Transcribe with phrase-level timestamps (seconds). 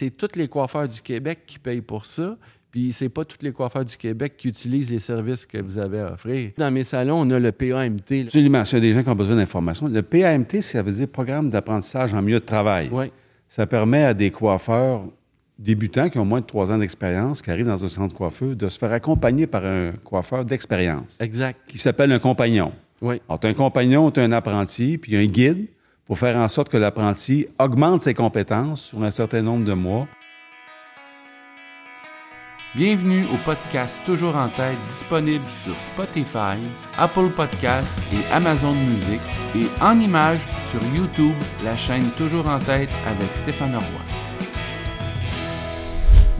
[0.00, 2.38] c'est tous les coiffeurs du Québec qui payent pour ça.
[2.70, 6.00] Puis c'est pas tous les coiffeurs du Québec qui utilisent les services que vous avez
[6.00, 6.52] à offrir.
[6.56, 8.22] Dans mes salons, on a le PAMT.
[8.24, 8.64] Absolument.
[8.64, 11.50] S'il y a des gens qui ont besoin d'informations, le PAMT, ça veut dire Programme
[11.50, 12.88] d'apprentissage en milieu de travail.
[12.90, 13.12] Oui.
[13.46, 15.02] Ça permet à des coiffeurs
[15.58, 18.56] débutants qui ont moins de trois ans d'expérience, qui arrivent dans un centre de coiffeur,
[18.56, 21.18] de se faire accompagner par un coiffeur d'expérience.
[21.20, 21.60] Exact.
[21.66, 22.72] Qui s'appelle un compagnon.
[23.02, 23.20] Oui.
[23.28, 25.66] Alors, tu as un compagnon, tu as un apprenti, puis un guide
[26.10, 30.08] pour faire en sorte que l'apprenti augmente ses compétences sur un certain nombre de mois.
[32.74, 36.58] Bienvenue au podcast Toujours en tête, disponible sur Spotify,
[36.98, 39.20] Apple Podcasts et Amazon Music,
[39.54, 44.00] et en images sur YouTube, la chaîne Toujours en tête avec Stéphane Roy.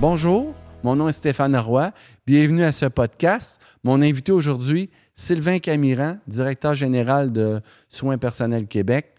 [0.00, 0.52] Bonjour,
[0.82, 1.92] mon nom est Stéphane Roy.
[2.26, 3.60] Bienvenue à ce podcast.
[3.84, 9.14] Mon invité aujourd'hui, Sylvain Camiran, directeur général de Soins personnels Québec.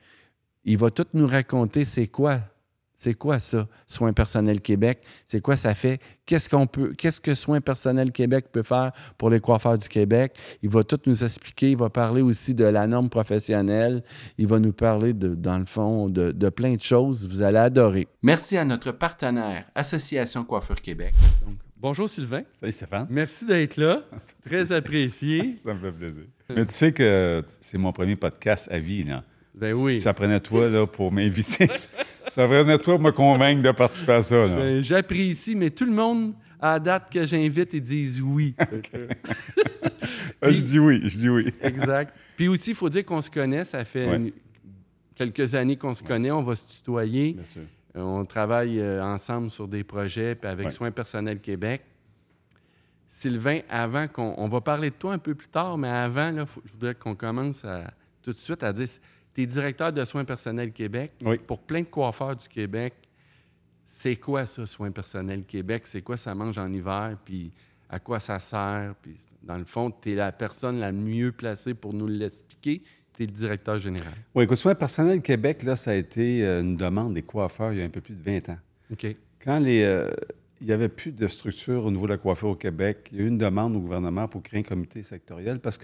[0.63, 2.41] Il va tout nous raconter c'est quoi
[3.01, 5.01] c'est quoi ça, Soins personnels Québec?
[5.25, 5.99] C'est quoi ça fait?
[6.23, 10.35] Qu'est-ce qu'on peut, qu'est-ce que Soins personnels Québec peut faire pour les coiffeurs du Québec?
[10.61, 11.71] Il va tout nous expliquer.
[11.71, 14.03] Il va parler aussi de la norme professionnelle.
[14.37, 17.27] Il va nous parler, de, dans le fond, de, de plein de choses.
[17.27, 18.07] Vous allez adorer.
[18.21, 21.15] Merci à notre partenaire, Association Coiffure Québec.
[21.43, 22.43] Donc, bonjour Sylvain.
[22.53, 23.07] Salut Stéphane.
[23.09, 24.03] Merci d'être là.
[24.45, 25.55] Très apprécié.
[25.63, 26.25] Ça me fait plaisir.
[26.55, 29.23] Mais tu sais que c'est mon premier podcast à vie, là.
[29.53, 29.99] Ben oui.
[30.01, 31.67] Ça prenait toi là, pour m'inviter,
[32.31, 34.47] ça prenait toi pour me convaincre de participer à ça.
[34.47, 38.55] Ben, J'apprécie, mais tout le monde, à la date que j'invite, ils disent oui.
[40.43, 41.53] Ah, je dis oui, je dis oui.
[41.61, 42.15] exact.
[42.35, 43.63] Puis aussi, il faut dire qu'on se connaît.
[43.63, 44.15] Ça fait Ouais.
[44.15, 44.31] une-
[45.13, 46.31] quelques années qu'on se connaît.
[46.31, 47.33] On va se tutoyer.
[47.33, 47.61] Bien sûr.
[47.95, 50.71] Euh, On travaille euh, ensemble sur des projets, puis avec Ouais.
[50.71, 51.83] Soins personnels Québec.
[53.07, 54.33] Sylvain, avant qu'on...
[54.37, 56.95] On va parler de toi un peu plus tard, mais avant, là, faut- je voudrais
[56.95, 57.91] qu'on commence à-
[58.23, 58.87] tout de suite à dire...
[59.33, 61.13] Tu es directeur de Soins personnels Québec.
[61.23, 61.37] Oui.
[61.37, 62.93] Pour plein de coiffeurs du Québec,
[63.85, 65.83] c'est quoi ça, Soins personnels Québec?
[65.85, 67.17] C'est quoi ça mange en hiver?
[67.23, 67.51] Puis
[67.89, 68.95] à quoi ça sert?
[69.01, 72.81] Puis dans le fond, tu es la personne la mieux placée pour nous l'expliquer.
[73.13, 74.13] Tu es le directeur général.
[74.33, 77.79] Oui, écoute, Soins personnels Québec, là, ça a été euh, une demande des coiffeurs il
[77.79, 78.59] y a un peu plus de 20 ans.
[78.91, 79.07] OK.
[79.43, 80.09] Quand les, euh,
[80.61, 83.21] il n'y avait plus de structure au niveau de la coiffure au Québec, il y
[83.21, 85.77] a eu une demande au gouvernement pour créer un comité sectoriel parce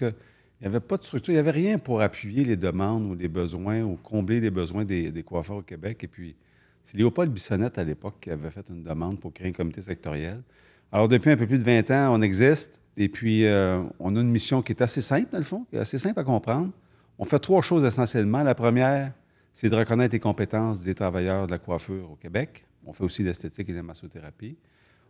[0.58, 3.14] qu'il n'y avait pas de structure, il n'y avait rien pour appuyer les demandes ou
[3.14, 6.02] les besoins ou combler les besoins des, coiffeurs au Québec.
[6.02, 6.34] Et puis,
[6.82, 10.42] c'est Léopold Bissonnette à l'époque qui avait fait une demande pour créer un comité sectoriel.
[10.90, 14.20] Alors, depuis un peu plus de 20 ans, on existe et puis euh, on a
[14.20, 16.70] une mission qui est assez simple, dans le fond, qui est assez simple à comprendre.
[17.18, 18.42] On fait trois choses essentiellement.
[18.42, 19.12] La première,
[19.52, 22.64] c'est de reconnaître les compétences des travailleurs de la coiffure au Québec.
[22.84, 24.56] On fait aussi l'esthétique et la massothérapie.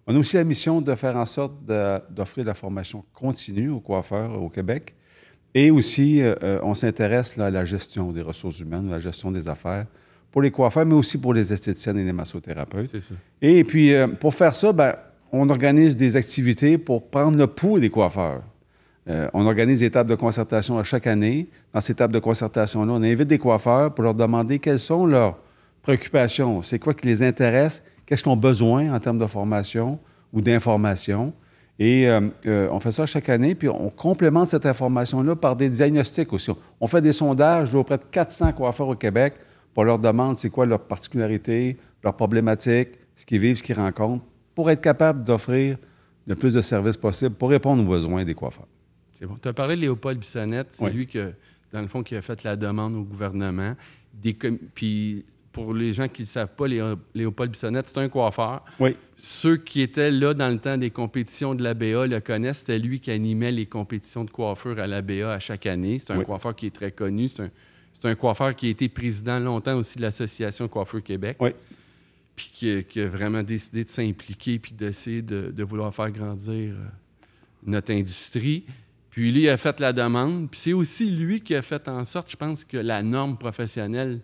[0.07, 4.43] On a aussi la mission de faire en sorte d'offrir la formation continue aux coiffeurs
[4.43, 4.95] au Québec.
[5.55, 9.49] Et aussi, euh, on s'intéresse à la gestion des ressources humaines, à la gestion des
[9.49, 9.87] affaires
[10.31, 12.91] pour les coiffeurs, mais aussi pour les esthéticiennes et les massothérapeutes.
[12.93, 13.15] C'est ça.
[13.41, 14.95] Et puis, euh, pour faire ça, ben,
[15.33, 18.43] on organise des activités pour prendre le pouls des coiffeurs.
[19.09, 21.49] Euh, on organise des tables de concertation à chaque année.
[21.73, 25.39] Dans ces tables de concertation-là, on invite des coiffeurs pour leur demander quelles sont leurs
[25.83, 29.99] préoccupations, c'est quoi qui les intéresse, qu'est-ce qu'ils ont besoin en termes de formation
[30.35, 31.33] ou d'information.
[31.79, 35.69] Et euh, euh, on fait ça chaque année, puis on complémente cette information-là par des
[35.69, 36.51] diagnostics aussi.
[36.81, 39.35] On fait des sondages auprès de 400 coiffeurs au Québec
[39.75, 44.25] pour leur demander c'est quoi leur particularité, leurs problématiques, ce qu'ils vivent, ce qu'ils rencontrent,
[44.55, 45.79] pour être capable d'offrir
[46.27, 48.67] le plus de services possible pour répondre aux besoins des coiffeurs.
[49.19, 49.37] C'est bon.
[49.41, 50.69] Tu as parlé de Léopold Bissonnette.
[50.71, 50.91] C'est Oui.
[50.93, 51.33] lui, que,
[51.73, 53.75] dans le fond, qui a fait la demande au gouvernement.
[54.13, 54.35] Des
[54.75, 55.25] Puis,
[55.65, 58.65] pour les gens qui ne savent pas, Léo- Léopold Bissonnette, c'est un coiffeur.
[58.81, 58.97] Oui.
[59.17, 62.59] Ceux qui étaient là dans le temps des compétitions de l'ABA le connaissent.
[62.59, 65.99] C'était lui qui animait les compétitions de coiffure à l'ABA à chaque année.
[65.99, 66.25] C'est un Oui.
[66.25, 67.29] coiffeur qui est très connu.
[67.29, 67.43] C'est
[68.09, 71.37] un, coiffeur qui a été président longtemps aussi de l'Association Coiffeur Québec.
[71.41, 71.51] Oui.
[72.37, 76.13] Puis qui, a- qui a vraiment décidé de s'impliquer puis d'essayer de, de vouloir faire
[76.13, 76.87] grandir euh,
[77.67, 78.65] notre industrie.
[79.11, 80.49] Puis lui a fait la demande.
[80.49, 84.21] Puis c'est aussi lui qui a fait en sorte, je pense, que la norme professionnelle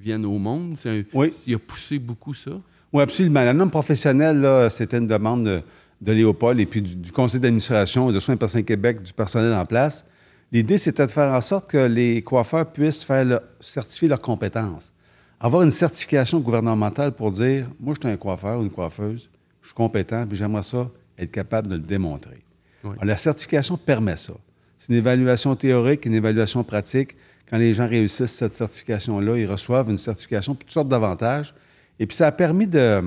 [0.00, 0.76] vienne au monde?
[0.84, 1.32] Un- Oui.
[1.46, 2.52] Il a poussé beaucoup ça?
[2.92, 3.42] Oui, absolument.
[3.44, 5.60] La norme professionnelle, là, c'était une demande de,
[6.00, 9.66] de Léopold et puis du, du conseil d'administration de Soins personnels Québec, du personnel en
[9.66, 10.04] place.
[10.52, 14.92] L'idée, c'était de faire en sorte que les coiffeurs puissent faire le- certifier leurs compétences.
[15.40, 19.28] Avoir une certification gouvernementale pour dire Moi, je suis un coiffeur ou une coiffeuse,
[19.60, 20.88] je suis compétent, puis j'aimerais ça
[21.18, 22.38] être capable de le démontrer.
[22.84, 22.90] Oui.
[22.92, 24.32] Alors, la certification permet ça.
[24.78, 27.16] C'est une évaluation théorique, une évaluation pratique.
[27.48, 31.54] Quand les gens réussissent cette certification-là, ils reçoivent une certification pour toutes sortes d'avantages.
[31.98, 33.02] Et puis, ça a permis de.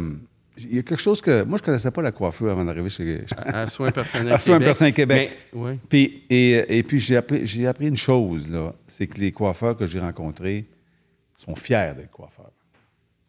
[0.57, 1.43] Il y a quelque chose que.
[1.43, 3.25] Moi, je ne connaissais pas la coiffure avant d'arriver chez.
[3.37, 5.31] À Soins personnels À Soins personnels Québec.
[5.53, 5.79] Mais, ouais.
[5.89, 8.73] Puis, et, et puis, j'ai appris, j'ai appris une chose, là.
[8.87, 10.65] C'est que les coiffeurs que j'ai rencontrés
[11.35, 12.51] sont fiers d'être coiffeurs.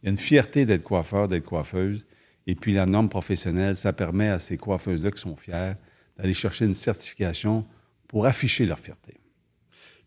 [0.02, 2.04] Il y a une fierté d'être coiffeur, d'être coiffeuse.
[2.46, 5.76] Et puis la norme professionnelle, ça permet à ces coiffeuses-là qui sont fières
[6.16, 7.66] d'aller chercher une certification
[8.08, 9.19] pour afficher leur fierté.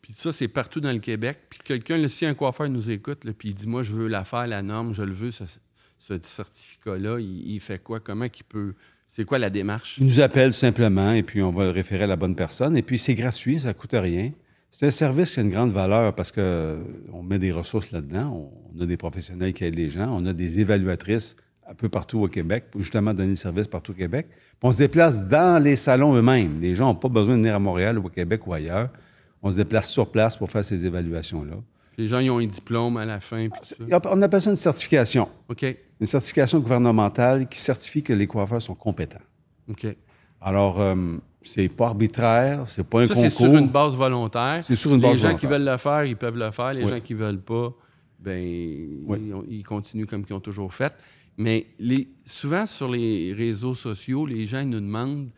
[0.04, 1.40] Puis ça, c'est partout dans le Québec.
[1.50, 4.46] Puis quelqu'un, si un coiffeur nous écoute, puis il dit Moi, je veux la faire,
[4.46, 5.46] la norme, je le veux, ce,
[5.98, 8.02] certificat-là, il, fait quoi?
[8.02, 8.74] Comment qu'il peut?
[9.08, 9.98] C'est quoi la démarche?
[10.00, 12.76] Il nous appelle simplement et puis on va le référer à la bonne personne.
[12.76, 14.32] Et puis c'est gratuit, ça ne coûte rien.
[14.72, 18.52] C'est un service qui a une grande valeur parce qu'on met des ressources là-dedans.
[18.76, 20.10] On a des professionnels qui aident les gens.
[20.12, 23.92] On a des évaluatrices un peu partout au Québec pour justement donner le service partout
[23.94, 24.28] au Québec.
[24.30, 26.60] Puis on se déplace dans les salons eux-mêmes.
[26.60, 28.90] Les gens n'ont pas besoin de venir à Montréal ou au Québec ou ailleurs.
[29.44, 31.56] On se déplace sur place pour faire ces évaluations-là.
[31.98, 33.50] Les gens, ils ont un diplôme à la fin.
[34.10, 35.30] On appelle ça une certification.
[35.50, 35.66] OK.
[36.00, 39.22] Une certification gouvernementale qui certifie que les coiffeurs sont compétents.
[39.70, 39.86] OK.
[40.42, 40.96] Alors, euh,
[41.44, 43.30] c'est pas arbitraire, c'est pas un ça, concours.
[43.30, 44.64] c'est sur une base volontaire.
[44.64, 45.30] C'est sur une base volontaire.
[45.30, 46.74] Les gens qui veulent le faire, ils peuvent le faire.
[46.74, 47.74] Les gens qui veulent pas,
[48.20, 50.94] ben ils, continuent comme ils ont toujours fait.
[51.38, 55.30] Mais les, souvent sur les réseaux sociaux, les gens nous demandent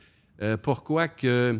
[0.41, 1.59] euh, pourquoi que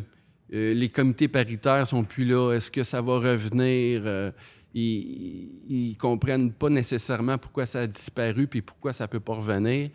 [0.52, 2.52] euh, les comités paritaires sont plus là.
[2.52, 4.02] Est-ce que ça va revenir?
[4.04, 4.30] Euh,
[4.74, 9.90] ils, ne comprennent pas nécessairement pourquoi ça a disparu puis pourquoi ça peut pas revenir.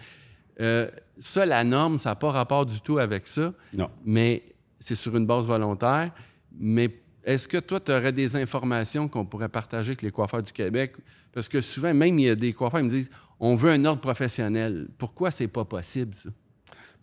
[1.20, 3.54] ça, la norme, ça n'a pas rapport du tout avec ça.
[3.76, 3.90] Non.
[4.04, 4.44] Mais
[4.80, 6.12] c'est sur une base volontaire.
[6.58, 6.90] Mais
[7.24, 10.96] est-ce que toi, tu aurais des informations qu'on pourrait partager avec les coiffeurs du Québec?
[11.32, 13.86] Parce que souvent, même, il y a des coiffeurs qui me disent on veut un
[13.86, 14.88] ordre professionnel.
[14.98, 16.30] Pourquoi c'est pas possible, ça?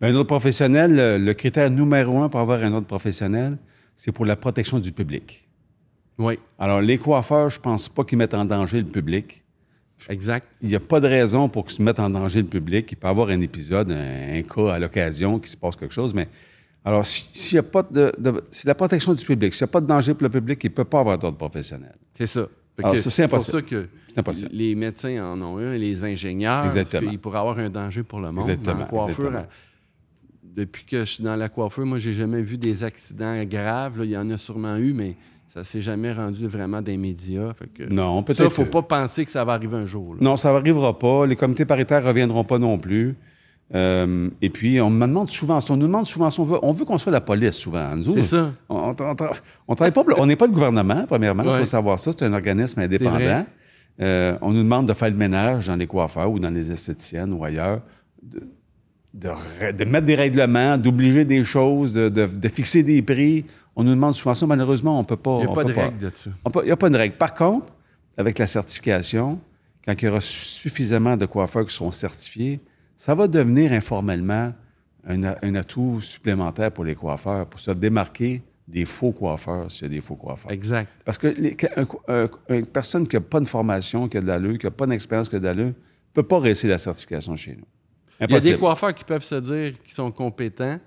[0.00, 3.58] Un ordre professionnel, le, critère numéro un pour avoir un ordre professionnel,
[3.96, 5.48] c'est pour la protection du public.
[6.18, 6.38] Oui.
[6.58, 9.42] Alors, les coiffeurs, je pense pas qu'ils mettent en danger le public.
[10.08, 10.46] Exact.
[10.62, 12.90] Il n'y a pas de raison pour qu'ils se mettent en danger le public.
[12.92, 16.14] Il peut y avoir un épisode, un, cas à l'occasion, qui se passe quelque chose,
[16.14, 16.28] mais
[16.84, 18.12] alors, s'il n'y a pas de,
[18.64, 20.74] la protection du public, s'il n'y a pas de danger pour le public, il ne
[20.74, 21.94] peut pas avoir d'ordre professionnel.
[22.14, 22.46] C'est ça.
[22.94, 23.88] c'est pour ça que
[24.52, 27.00] les médecins en ont un, les ingénieurs, Exactement.
[27.00, 28.48] parce qu'ils pourraient avoir un danger pour le monde.
[28.48, 28.86] Exactement.
[28.86, 29.44] coiffure,
[30.58, 34.00] depuis que je suis dans la coiffure, moi, j'ai jamais vu des accidents graves.
[34.02, 35.14] il y en a sûrement eu, mais
[35.54, 37.52] ça s'est jamais rendu vraiment des médias.
[37.90, 38.38] non, peut-être.
[38.38, 40.16] Ça, il ne faut pas penser que ça va arriver un jour.
[40.20, 41.26] Non, ça n'arrivera pas.
[41.26, 43.16] Les comités paritaires ne reviendront pas non plus.
[43.72, 46.84] Euh, et puis, on me demande souvent, on nous demande souvent on veut, on veut
[46.84, 47.94] qu'on soit la police souvent.
[48.02, 48.52] C'est ça.
[48.68, 48.94] On,
[49.68, 52.32] on, travaille pas, on n'est pas le gouvernement, premièrement, il faut savoir ça, c'est un
[52.32, 53.44] organisme indépendant.
[54.00, 57.32] Euh, on nous demande de faire le ménage dans les coiffeurs ou dans les esthéticiennes
[57.32, 57.80] ou ailleurs,
[58.22, 58.40] de,
[59.14, 63.44] de, mettre des règlements, d'obliger des choses, de, fixer des prix.
[63.74, 64.46] On nous demande souvent ça.
[64.46, 65.38] Malheureusement, on ne peut pas.
[65.40, 66.30] Il n'y a pas de règle de ça.
[66.62, 67.16] Il n'y a pas de règle.
[67.16, 67.66] Par contre,
[68.16, 69.40] avec la certification,
[69.84, 72.60] quand il y aura suffisamment de coiffeurs qui seront certifiés,
[72.96, 74.52] ça va devenir informellement
[75.06, 79.88] un, atout supplémentaire pour les coiffeurs, pour se démarquer des faux coiffeurs s'il y a
[79.88, 80.50] des faux coiffeurs.
[80.50, 80.90] Exact.
[81.04, 81.34] Parce que
[82.48, 85.28] une personne qui n'a pas de formation, qui a de l'allure, qui n'a pas d'expérience,
[85.28, 85.72] qui a de l'allure, ne
[86.12, 87.64] peut pas réussir la certification chez nous.
[88.20, 90.80] Il y a des coiffeurs qui peuvent se dire qu'ils sont compétents,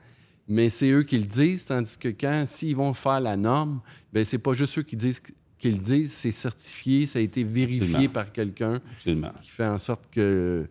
[0.47, 3.81] mais c'est eux qui le disent, tandis que quand, s'ils vont faire la norme,
[4.11, 5.21] ben c'est pas juste eux qui disent
[5.57, 10.67] qu'ils disent, c'est certifié, ça a été vérifié par quelqu'un qui fait en sorte que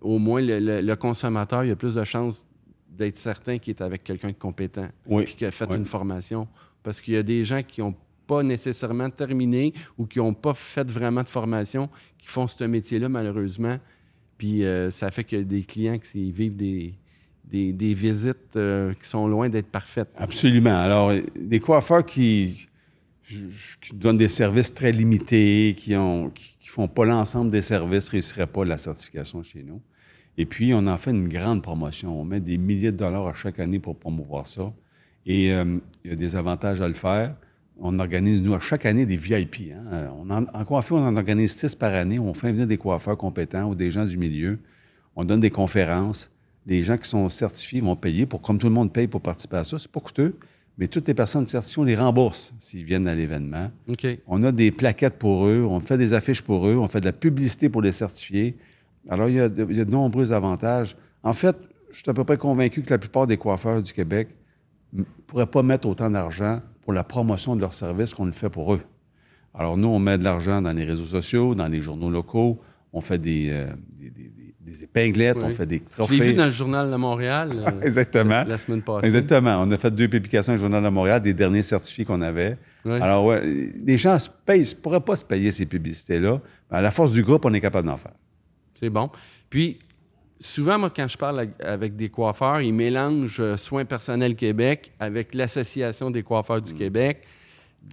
[0.00, 2.46] au moins le, consommateur il a plus de chances
[2.88, 5.26] d'être certain qu'il est avec quelqu'un de compétent oui.
[5.26, 6.48] qui a fait une formation.
[6.82, 7.94] Parce qu'il y a des gens qui n'ont
[8.26, 13.08] pas nécessairement terminé ou qui n'ont pas fait vraiment de formation qui font ce métier-là,
[13.08, 13.78] malheureusement.
[14.40, 16.94] Puis euh, ça fait que des clients qui vivent des,
[17.44, 20.08] des, visites euh, qui sont loin d'être parfaites.
[20.16, 20.80] Absolument.
[20.80, 22.66] Alors, des coiffeurs qui,
[23.26, 28.12] qui donnent des services très limités, qui ne qui, font pas l'ensemble des services, ne
[28.12, 29.82] réussiraient pas la certification chez nous.
[30.38, 32.18] Et puis, on en fait une grande promotion.
[32.18, 34.72] On met des milliers de dollars à chaque année pour promouvoir ça.
[35.26, 37.34] Et euh, il y a des avantages à le faire.
[37.80, 39.72] On organise, nous, à chaque année, des VIP.
[39.72, 40.10] Hein.
[40.18, 42.18] On en, coiffure, on en organise six par année.
[42.18, 44.58] On fait venir des coiffeurs compétents ou des gens du milieu.
[45.16, 46.30] On donne des conférences.
[46.66, 49.56] Les gens qui sont certifiés vont payer, pour, comme tout le monde paye pour participer
[49.56, 49.78] à ça.
[49.78, 50.36] C'est pas coûteux.
[50.76, 53.70] Mais toutes les personnes certifiées, on les rembourse s'ils viennent à l'événement.
[54.26, 57.06] On a des plaquettes pour eux, on fait des affiches pour eux, on fait de
[57.06, 58.56] la publicité pour les certifier.
[59.08, 60.96] Alors, il y, a de, nombreux avantages.
[61.22, 61.56] En fait,
[61.90, 64.28] je suis à peu près convaincu que la plupart des coiffeurs du Québec
[64.92, 68.50] ne pourraient pas mettre autant d'argent pour la promotion de leurs services qu'on le fait
[68.50, 68.80] pour eux.
[69.54, 72.60] Alors, nous, on met de l'argent dans les réseaux sociaux, dans les journaux locaux,
[72.92, 76.16] on fait des, euh, des, épinglettes, on fait des trophées.
[76.16, 78.44] Je l'ai vu dans le Journal de Montréal euh, Exactement.
[78.44, 79.06] la semaine passée.
[79.06, 79.60] Exactement.
[79.60, 82.56] On a fait deux publications dans le Journal de Montréal, des derniers certifiés qu'on avait.
[82.84, 83.42] Alors, ouais,
[83.84, 86.40] les gens ne pourraient pas se payer ces publicités-là.
[86.70, 88.14] À la force du groupe, on est capable d'en faire.
[88.78, 89.10] C'est bon.
[89.50, 89.78] Puis,
[90.40, 95.34] souvent, moi, quand je parle avec des coiffeurs, ils mélangent euh, Soins personnels Québec avec
[95.34, 96.78] l'Association des coiffeurs du mm.
[96.78, 97.22] Québec.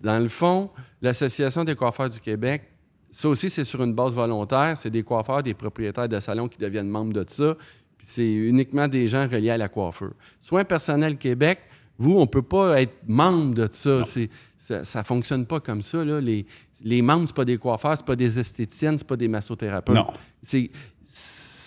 [0.02, 0.70] Dans le fond,
[1.02, 2.64] l'Association des coiffeurs du Québec,
[3.12, 4.78] ça aussi, c'est sur une base volontaire.
[4.78, 7.56] C'est des coiffeurs, des propriétaires de salons qui deviennent membres de ça.
[8.00, 10.14] c'est uniquement des gens reliés à la coiffure.
[10.40, 11.60] Soins personnels Québec,
[11.98, 14.04] vous, on ne peut pas être membre de ça.
[14.58, 16.04] Ça ne fonctionne pas comme ça.
[16.04, 16.22] Là.
[16.22, 16.46] Les,
[16.84, 19.96] les membres, ce pas des coiffeurs, ce pas des esthéticiennes, ce pas des massothérapeutes.
[19.96, 20.14] Non.
[20.44, 20.70] C'est,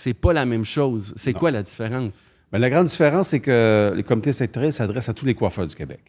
[0.00, 1.12] c'est pas la même chose.
[1.16, 2.30] C'est quoi la différence?
[2.50, 5.74] Bien, la grande différence, c'est que les comités sectoriels s'adressent à tous les coiffeurs du
[5.74, 6.00] Québec.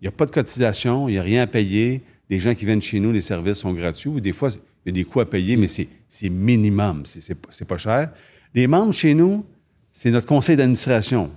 [0.00, 2.02] Il n'y a pas de cotisation, il n'y a rien à payer.
[2.30, 4.88] Les gens qui viennent chez nous, les services sont gratuits ou des fois, il y
[4.88, 5.88] a des coûts à payer, mais c'est,
[6.30, 8.10] minimum, c'est, pas- cher.
[8.54, 9.44] Les membres chez nous,
[9.92, 11.30] c'est notre conseil d'administration.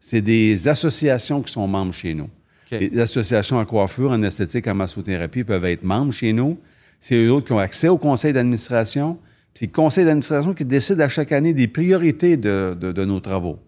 [0.00, 2.28] C'est des associations qui sont membres chez nous.
[2.72, 6.58] Les associations en coiffure, en esthétique, en massothérapie peuvent être membres chez nous.
[6.98, 9.18] C'est eux autres qui ont accès au conseil d'administration.
[9.54, 13.20] C'est le conseil d'administration qui décide à chaque année des priorités de, de- de nos
[13.20, 13.58] travaux.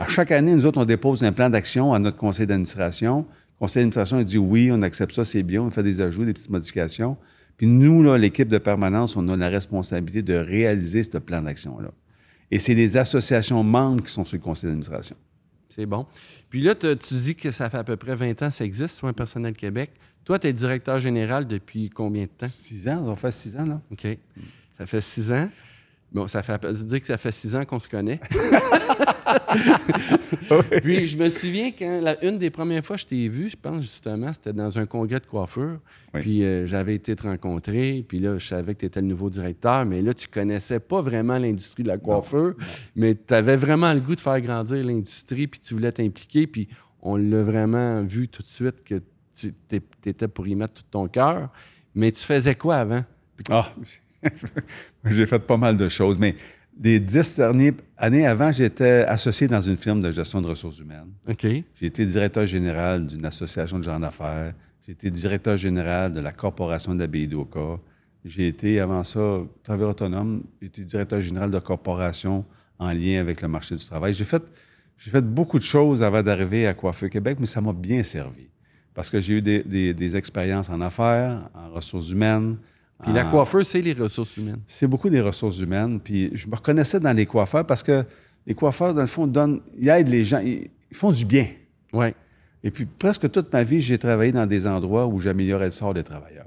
[0.00, 3.18] À chaque année, nous autres, on dépose un plan d'action à notre conseil d'administration.
[3.28, 6.32] Le conseil d'administration dit oui, on accepte ça, c'est bien, on fait des ajouts, des
[6.32, 7.16] petites modifications.
[7.56, 11.90] Puis nous, là, l'équipe de permanence, on a la responsabilité de réaliser ce plan d'action-là.
[12.50, 15.16] Et c'est les associations membres qui sont sur le conseil d'administration.
[15.68, 16.06] C'est bon.
[16.50, 18.96] Puis là, tu dis que ça fait à peu près 20 ans que ça existe,
[18.96, 19.90] Soins personnels Québec.
[20.24, 22.48] Toi, tu es directeur général depuis combien de temps?
[22.48, 23.80] Six ans, on fait six ans, là.
[23.92, 24.06] OK.
[24.78, 25.48] Ça fait six ans.
[26.12, 28.18] Bon, ça fait dire que ça fait six ans qu'on se connaît.
[30.82, 33.56] Puis je me souviens quand la- une des premières fois que je t'ai vu, je
[33.56, 35.78] pense justement, c'était dans un congrès de coiffure.
[36.14, 36.20] Oui.
[36.20, 39.28] Puis euh, j'avais été te rencontrer, puis là, je savais que tu étais le nouveau
[39.30, 42.54] directeur, mais là, tu connaissais pas vraiment l'industrie de la coiffure,
[42.96, 46.68] mais tu avais vraiment le goût de faire grandir l'industrie, puis tu voulais t'impliquer, puis
[47.02, 49.02] on l'a vraiment vu tout de suite que
[49.34, 49.52] tu
[50.06, 51.50] étais pour y mettre tout ton cœur.
[51.94, 53.04] Mais tu faisais quoi avant?
[53.50, 53.72] Ah,
[55.04, 56.34] j'ai fait pas mal de choses, mais
[56.80, 61.10] les dix dernières années avant, j'étais associé dans une firme de gestion de ressources humaines.
[61.28, 61.42] OK.
[61.42, 64.54] J'ai été directeur général d'une association de gens d'affaires.
[64.86, 67.78] J'ai été directeur général de la Corporation de la Baie d'Oka.
[68.24, 70.42] J'ai été, avant ça, travailleur autonome.
[70.60, 72.44] J'ai été directeur général de corporation
[72.78, 74.12] en lien avec le marché du travail.
[74.14, 74.42] J'ai fait,
[74.98, 78.48] j'ai fait beaucoup de choses avant d'arriver à Coiffeur Québec, mais ça m'a bien servi.
[78.94, 82.56] Parce que j'ai eu des, des- des expériences en affaires, en ressources humaines.
[83.02, 84.60] Puis la en- coiffeur, c'est les ressources humaines.
[84.66, 86.00] c'est beaucoup des ressources humaines.
[86.00, 88.04] Puis je me reconnaissais dans les coiffeurs parce que
[88.46, 91.46] les coiffeurs, dans le fond, donnent, ils aident les gens, ils, ils font du bien.
[91.92, 92.08] Oui.
[92.64, 95.94] Et puis presque toute ma vie, j'ai travaillé dans des endroits où j'améliorais le sort
[95.94, 96.46] des travailleurs.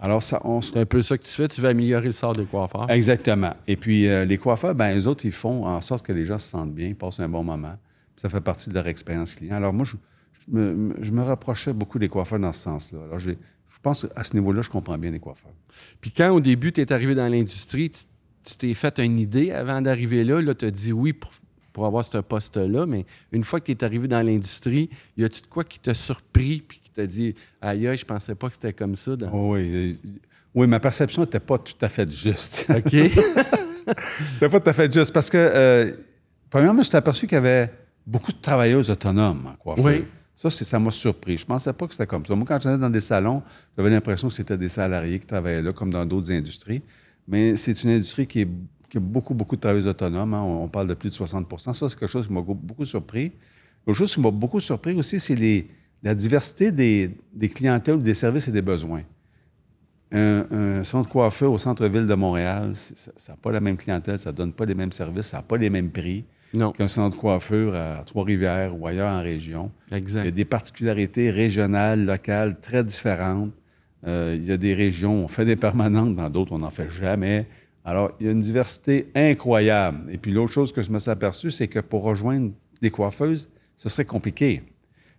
[0.00, 1.48] Alors, ça, on se- C'est un peu ça que tu fais.
[1.48, 2.90] Tu veux améliorer le sort des coiffeurs.
[2.90, 3.54] Exactement.
[3.66, 6.38] Et puis, euh, les coiffeurs, ben eux autres, ils font en sorte que les gens
[6.38, 7.74] se sentent bien, passent un bon moment.
[8.16, 9.54] Ça fait partie de leur expérience client.
[9.56, 9.96] Alors, moi, je
[10.48, 13.00] me, je me rapprochais beaucoup des coiffeurs dans ce sens-là.
[13.04, 13.32] Alors, je
[13.82, 15.52] pense qu'à ce niveau-là, je comprends bien les coiffeurs.
[16.00, 19.80] Puis quand au début, tu es arrivé dans l'industrie, tu t'es fait une idée avant
[19.82, 20.40] d'arriver là.
[20.40, 21.30] Là, tu as dit oui pour,
[21.72, 22.86] pour avoir ce poste-là.
[22.86, 25.94] Mais une fois que tu es arrivé dans l'industrie, y a-tu de quoi qui t'a
[25.94, 29.16] surpris puis qui t'a dit aïe, aïe, je pensais pas que c'était comme ça?
[29.16, 30.10] dans- Oh oui, euh,
[30.54, 32.66] oui, ma perception n'était pas tout à fait juste.
[32.74, 32.94] OK.
[34.40, 35.92] C'est pas tout à fait juste parce que, euh,
[36.48, 37.70] premièrement, je suis aperçu qu'il y avait
[38.06, 39.84] beaucoup de travailleuses autonomes en coiffure.
[39.84, 40.04] Oui.
[40.36, 41.38] Ça, ça m'a surpris.
[41.38, 42.34] Je pensais pas que c'était comme ça.
[42.34, 43.42] Moi, quand j'allais dans des salons,
[43.76, 46.82] j'avais l'impression que c'était des salariés qui travaillaient là, comme dans d'autres industries.
[47.28, 48.48] Mais c'est une industrie qui, est,
[48.96, 50.34] a beaucoup, beaucoup de travailleuses autonomes.
[50.34, 50.42] hein.
[50.42, 53.32] On, parle de plus de 60% Ça, c'est quelque chose qui m'a beaucoup surpris.
[53.86, 55.36] L'autre chose qui m'a beaucoup surpris aussi, c'est
[56.02, 59.02] la diversité des, des clientèles, des services et des besoins.
[60.10, 64.30] Un, un centre coiffeur au centre-ville de Montréal, ça n'a pas la même clientèle, ça
[64.30, 66.24] ne donne pas les mêmes services, ça n'a pas les mêmes prix
[66.76, 69.70] qu'un centre de coiffeur à Trois-Rivières ou ailleurs en région.
[69.88, 70.30] Il y a exact.
[70.30, 73.52] des particularités régionales, locales très différentes.
[74.06, 76.88] Euh, il y a des régions, on fait des permanentes, dans d'autres, on n'en fait
[76.90, 77.46] jamais.
[77.84, 80.10] Alors, il y a une diversité incroyable.
[80.10, 83.48] Et puis, l'autre chose que je me suis aperçu, c'est que pour rejoindre des coiffeuses,
[83.76, 84.62] ce serait compliqué.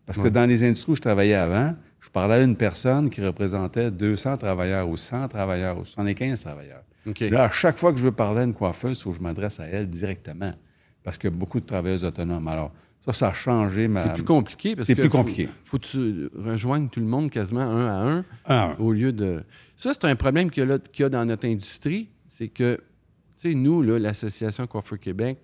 [0.06, 3.22] Parce que dans les industries où je travaillais avant, je parlais à une personne qui
[3.26, 6.84] représentait 200 travailleurs ou 100 travailleurs ou 75 travailleurs.
[7.08, 7.20] OK.
[7.22, 9.22] Là, à chaque fois que je veux parler à une coiffeuse, il faut que je
[9.22, 10.54] m'adresse à elle directement.
[11.06, 12.48] Parce qu'il y a beaucoup de travailleuses autonomes.
[12.48, 14.02] Alors, ça, ça a changé ma.
[14.02, 15.48] C'est plus compliqué parce C'est que plus faut- compliqué.
[15.64, 18.76] Faut, que tu rejoignes tout le monde quasiment un à un.
[18.80, 19.44] Au lieu de.
[19.78, 22.10] Ça, c'est un problème qu'il y, a y dans notre industrie.
[22.28, 22.82] C'est que, tu
[23.52, 25.38] sais, nous, là, l'Association Coiffeur Québec,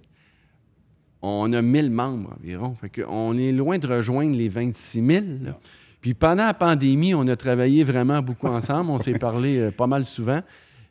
[1.22, 2.76] on a 1000 membres environ.
[2.76, 5.10] Fait que on est loin de rejoindre les 26 000.
[5.10, 5.24] là.
[5.52, 5.56] Non.
[6.02, 8.90] Puis pendant la pandémie, on a travaillé vraiment beaucoup ensemble.
[8.90, 10.42] On s'est parlé euh, pas mal souvent.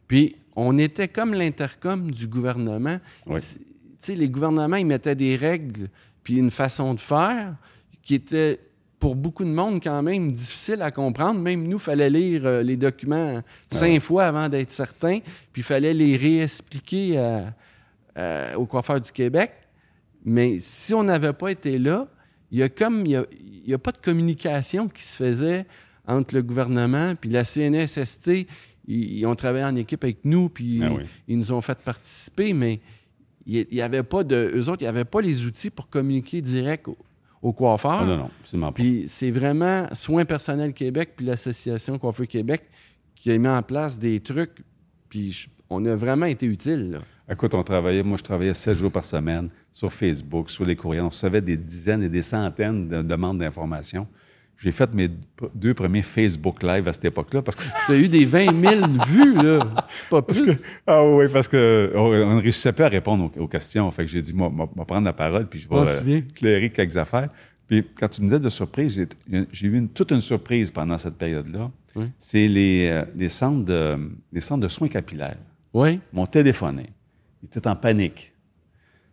[0.06, 2.98] Puis on était comme l'intercom du gouvernement.
[3.26, 3.40] Oui.
[4.08, 5.88] Les gouvernements, ils mettaient des règles
[6.22, 7.54] puis une façon de faire
[8.02, 8.58] qui était
[8.98, 11.40] pour beaucoup de monde quand même difficile à comprendre.
[11.40, 13.40] Même nous, il fallait lire euh, les documents
[13.70, 15.20] cinq fois avant d'être certain,
[15.52, 17.40] puis il fallait les réexpliquer
[18.56, 19.52] aux coiffeurs du Québec.
[20.24, 22.06] Mais si on n'avait pas été là,
[22.50, 23.24] il y a comme il y a,
[23.64, 25.64] il y a pas de communication qui se faisait
[26.06, 28.46] entre le gouvernement puis la CNSST.
[28.86, 31.04] Ils, ils ont travaillé en équipe avec nous, puis Ah oui.
[31.28, 32.80] ils nous ont fait participer, mais
[33.46, 34.52] il n'y avait pas de.
[34.54, 36.96] Eux autres, il n'y avait pas les outils pour communiquer direct au,
[37.42, 37.92] au coiffeur.
[38.02, 38.82] Ah, non, non, absolument pas.
[38.82, 42.62] Puis c'est vraiment Soins personnels Québec puis l'Association Coiffeur Québec
[43.14, 44.62] qui a mis en place des trucs.
[45.08, 47.00] Puis je- on a vraiment été utile.
[47.30, 51.04] Écoute, on travaillait, moi, je travaillais sept jours par semaine sur Facebook, sur les courriels.
[51.04, 54.08] On recevait des dizaines et des centaines de demandes d'informations.
[54.62, 55.08] J'ai fait mes
[55.54, 57.62] deux premiers Facebook Live à cette époque-là parce que.
[57.86, 59.58] Tu as eu des 20 000 vues, là.
[59.88, 60.62] C'est pas plus.
[60.86, 63.90] Ah oui, parce que on on ne réussissait pas à répondre aux, aux questions.
[63.90, 66.96] Fait que j'ai dit, moi, moi, prendre la parole, puis je vais euh, éclairer quelques
[66.98, 67.30] affaires.
[67.66, 69.06] Puis quand tu me disais de surprise,
[69.52, 71.70] j'ai- eu une- toute une surprise pendant cette période-là.
[71.96, 72.04] Oui.
[72.18, 73.96] C'est les, euh, les, centres de,
[74.32, 75.38] les centres de soins capillaires
[75.72, 76.00] Oui.
[76.12, 76.90] m'ont téléphoné.
[77.42, 78.32] Ils étaient en panique.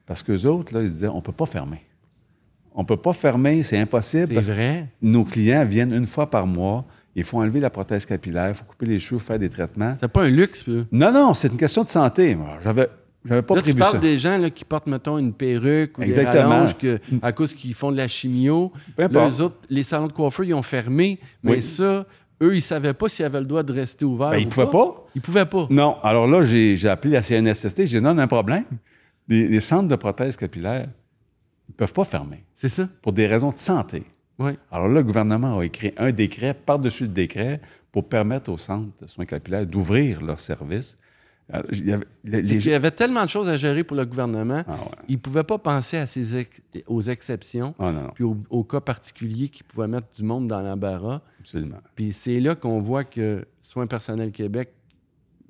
[0.06, 1.82] Parce qu'eux autres, là, ils disaient, on ne peut pas fermer.
[2.78, 4.36] On ne peut pas fermer, c'est impossible.
[4.44, 4.88] C'est vrai.
[5.02, 8.64] nos clients viennent une fois par mois, il faut enlever la prothèse capillaire, il faut
[8.66, 9.96] couper les cheveux, faire des traitements.
[10.00, 10.86] C'est pas un luxe, puis.
[10.92, 12.38] Non, non, c'est une question de santé.
[12.64, 12.88] J'avais,
[13.26, 13.98] j'avais pas Là, tu prévu parles ça.
[13.98, 16.34] des gens là, qui portent, mettons, une perruque ou Exactement.
[16.34, 18.72] des rallonges que, à cause qu'ils font de la chimio.
[18.96, 19.32] Peu Là, importe.
[19.40, 21.20] eux autres, les salons de coiffeur, ils ont fermé.
[21.42, 21.62] Mais Oui.
[21.64, 22.06] ça,
[22.44, 24.30] eux, ils savaient pas s'ils avaient le droit de rester ouverts.
[24.30, 25.08] Ben, ils ou pouvaient pas.
[25.16, 25.66] Ils pouvaient pas.
[25.72, 28.66] Non, alors là, j'ai, j'ai appelé la CNSST, j'ai dit, non, on a un problème.
[29.28, 30.86] Les, les centres de prothèses capillaires,
[31.68, 32.88] ils ne peuvent pas fermer C'est ça.
[33.02, 34.04] pour des raisons de santé.
[34.40, 34.52] Oui.
[34.72, 37.60] Alors là, le gouvernement a écrit un décret par-dessus le décret
[37.92, 40.98] pour permettre aux centres de soins capillaires d'ouvrir leurs services.
[41.50, 43.84] Alors, il y avait- les- C'est les- qu'il y avait tellement de choses à gérer
[43.86, 44.64] pour le gouvernement.
[44.68, 44.78] Ah ouais.
[45.08, 48.38] Ils ne pouvaient pas penser à ces ex- aux exceptions, Ah non, non, puis aux,
[48.50, 51.22] aux cas particuliers qui pouvaient mettre du monde dans l'embarras.
[51.40, 51.78] absolument.
[51.96, 54.74] Puis c'est là qu'on voit que Soins personnels Québec,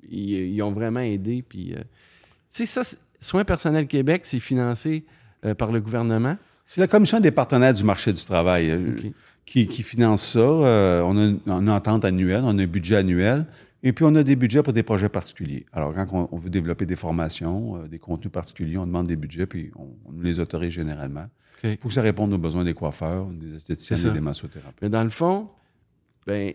[0.08, 1.42] ils, ils ont vraiment aidé.
[1.42, 5.04] Puis, euh, tu sais, ça, Soins personnels Québec, c'est financé
[5.44, 6.36] euh, par le gouvernement?
[6.68, 8.94] C'est la Commission des partenaires du marché du travail euh,
[9.46, 10.38] qui, qui finance ça.
[10.38, 13.46] Euh, on, a une, entente annuelle, on a un budget annuel,
[13.82, 15.64] et puis on a des budgets pour des projets particuliers.
[15.72, 19.16] Alors, quand on, on veut développer des formations, euh, des contenus particuliers, on demande des
[19.16, 21.24] budgets, puis on, on nous les autorise généralement.
[21.64, 21.70] OK.
[21.70, 24.10] Il faut que ça réponde aux besoins des coiffeurs, des ça.
[24.10, 24.82] et des massothérapeutes.
[24.82, 25.48] Mais dans le fond,
[26.26, 26.52] ben,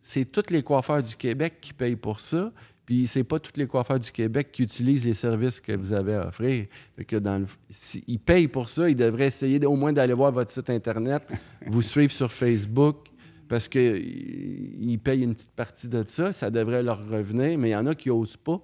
[0.00, 2.50] c'est tous les coiffeurs du Québec qui payent pour ça.
[2.84, 6.14] Puis c'est pas tous les coiffeurs du Québec qui utilisent les services que vous avez
[6.14, 6.66] à offrir.
[6.96, 10.14] Fait que dans le, si- ils payent pour ça, ils devraient essayer au moins d'aller
[10.14, 11.22] voir votre site Internet,
[11.66, 13.06] vous suivre sur Facebook,
[13.48, 16.32] parce qu'ils payent une petite partie de ça.
[16.32, 18.60] Ça devrait leur revenir, mais il y en a qui n'osent pas.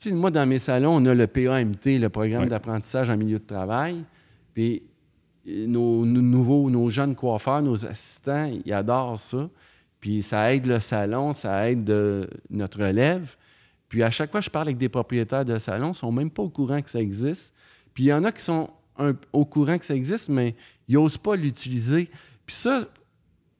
[0.00, 3.38] Tu sais, moi, dans mes salons, on a le PAMT, le programme d'apprentissage en milieu
[3.38, 4.02] de travail.
[4.54, 4.82] Puis
[5.46, 9.50] nos, nos nouveaux, nos jeunes coiffeurs, nos assistants, ils adorent ça.
[10.00, 13.34] Puis ça aide le salon, ça aide euh, notre relève.
[13.88, 16.30] Puis à chaque fois je parle avec des propriétaires de salons, ils ne sont même
[16.30, 17.54] pas au courant que ça existe.
[17.94, 20.54] Puis il y en a qui sont un- au courant que ça existe, mais
[20.88, 22.08] ils n'osent pas l'utiliser.
[22.44, 22.84] Puis ça,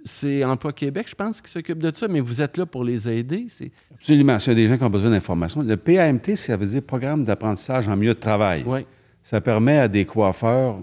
[0.04, 3.08] c'est Emploi Québec, je pense, qui s'occupe de ça, mais vous êtes là pour les
[3.08, 3.46] aider.
[3.48, 3.70] C'est...
[3.94, 4.38] Absolument.
[4.38, 7.24] S'il y a des gens qui ont besoin d'informations, le PAMT, ça veut dire Programme
[7.24, 8.62] d'apprentissage en milieu de travail.
[8.64, 8.86] Ouais.
[9.22, 10.78] Ça permet à des coiffeurs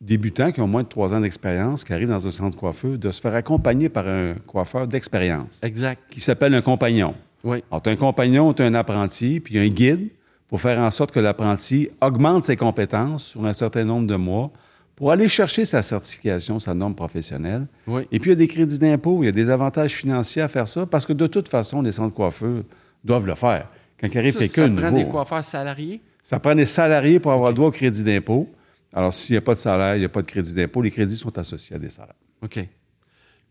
[0.00, 2.98] débutants qui ont moins de trois ans d'expérience, qui arrivent dans un centre de coiffeur,
[2.98, 6.02] de se faire accompagner par un coiffeur d'expérience Exact.
[6.10, 7.14] qui s'appelle un compagnon.
[7.46, 7.62] Oui.
[7.70, 10.10] Alors, tu as un compagnon, tu as un apprenti, puis un guide
[10.48, 14.50] pour faire en sorte que l'apprenti augmente ses compétences sur un certain nombre de mois
[14.96, 17.66] pour aller chercher sa certification, sa norme professionnelle.
[17.86, 18.02] Oui.
[18.10, 20.48] Et puis, il y a des crédits d'impôt, il y a des avantages financiers à
[20.48, 22.62] faire ça, parce que de toute façon, les centres de coiffeur
[23.04, 23.68] doivent le faire.
[24.00, 26.00] Quand il arrive Ça, quelqu'un ça prend nouveau, des coiffeurs salariés?
[26.22, 28.48] ça prend des salariés pour avoir droit au crédit d'impôt.
[28.92, 30.90] Alors, s'il n'y a pas de salaire, il n'y a pas de crédit d'impôt, les
[30.90, 32.14] crédits sont associés à des salaires.
[32.42, 32.66] OK.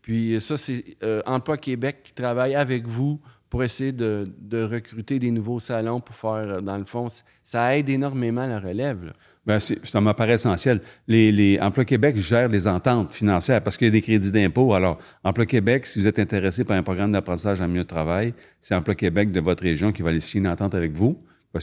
[0.06, 5.32] Puis ça, c'est euh, Emploi Québec qui travaille avec vous pour essayer de, recruter des
[5.32, 7.08] nouveaux salons pour faire, euh, dans le fond,
[7.42, 9.12] ça aide énormément la relève.
[9.44, 10.80] Bien, ça me paraît essentiel.
[11.08, 14.74] Les, Emploi Québec gèrent les ententes financières parce qu'il y a des crédits d'impôt.
[14.74, 18.32] Alors, Emploi Québec, si vous êtes intéressé par un programme d'apprentissage en milieu de travail,
[18.60, 21.20] c'est Emploi Québec de votre région qui va aller signer une entente avec vous.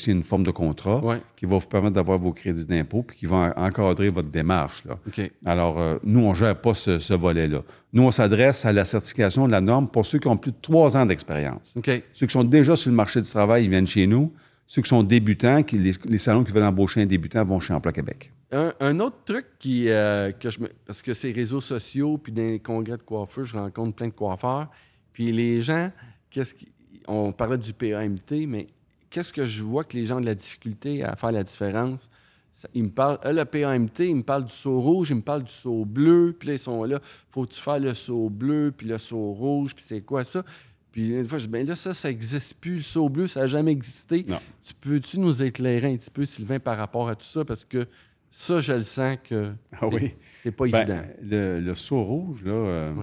[0.07, 1.21] Une forme de contrat Ouais.
[1.35, 4.83] qui va vous permettre d'avoir vos crédits d'impôt puis qui va en- encadrer votre démarche.
[4.85, 4.97] Là.
[5.45, 7.61] Alors, euh, nous, on ne gère pas ce, ce volet-là.
[7.93, 10.57] Nous, on s'adresse à la certification de la norme pour ceux qui ont plus de
[10.61, 11.75] trois ans d'expérience.
[12.13, 14.31] Ceux qui sont déjà sur le marché du travail, ils viennent chez nous.
[14.65, 17.73] Ceux qui sont débutants, qui, les, les salons qui veulent embaucher un débutant vont chez
[17.73, 18.31] Emploi Québec.
[18.51, 20.69] Un, un autre truc qui, euh, que je me...
[20.85, 24.13] Parce que c'est réseaux sociaux, puis dans les congrès de coiffeurs, je rencontre plein de
[24.13, 24.69] coiffeurs.
[25.11, 25.91] Puis les gens,
[26.29, 26.67] qu'est-ce qui...
[27.07, 28.67] On parlait du PAMT, mais
[29.13, 32.09] qu'est-ce que je vois que les gens ont de la difficulté à faire la différence?
[32.51, 35.21] Ça- ils me parlent, euh, le PAMT, ils me parlent du saut rouge, ils me
[35.21, 36.99] parlent du saut bleu, puis là, ils sont là,
[37.29, 40.43] faut-tu faire le saut bleu, puis le saut rouge, puis c'est quoi ça?
[40.91, 43.39] Puis une fois, je dis, ben là, ça, ça n'existe plus, le saut bleu, ça
[43.41, 44.25] n'a jamais existé.
[44.29, 44.39] Non.
[44.61, 47.43] Tu peux-tu nous éclairer un petit peu, Sylvain, par rapport à tout ça?
[47.43, 47.87] Parce que
[48.29, 50.13] ça, je le sens que Ah c'est, oui.
[50.37, 51.01] c'est pas Ben, évident.
[51.23, 52.93] le, le saut rouge, là, euh.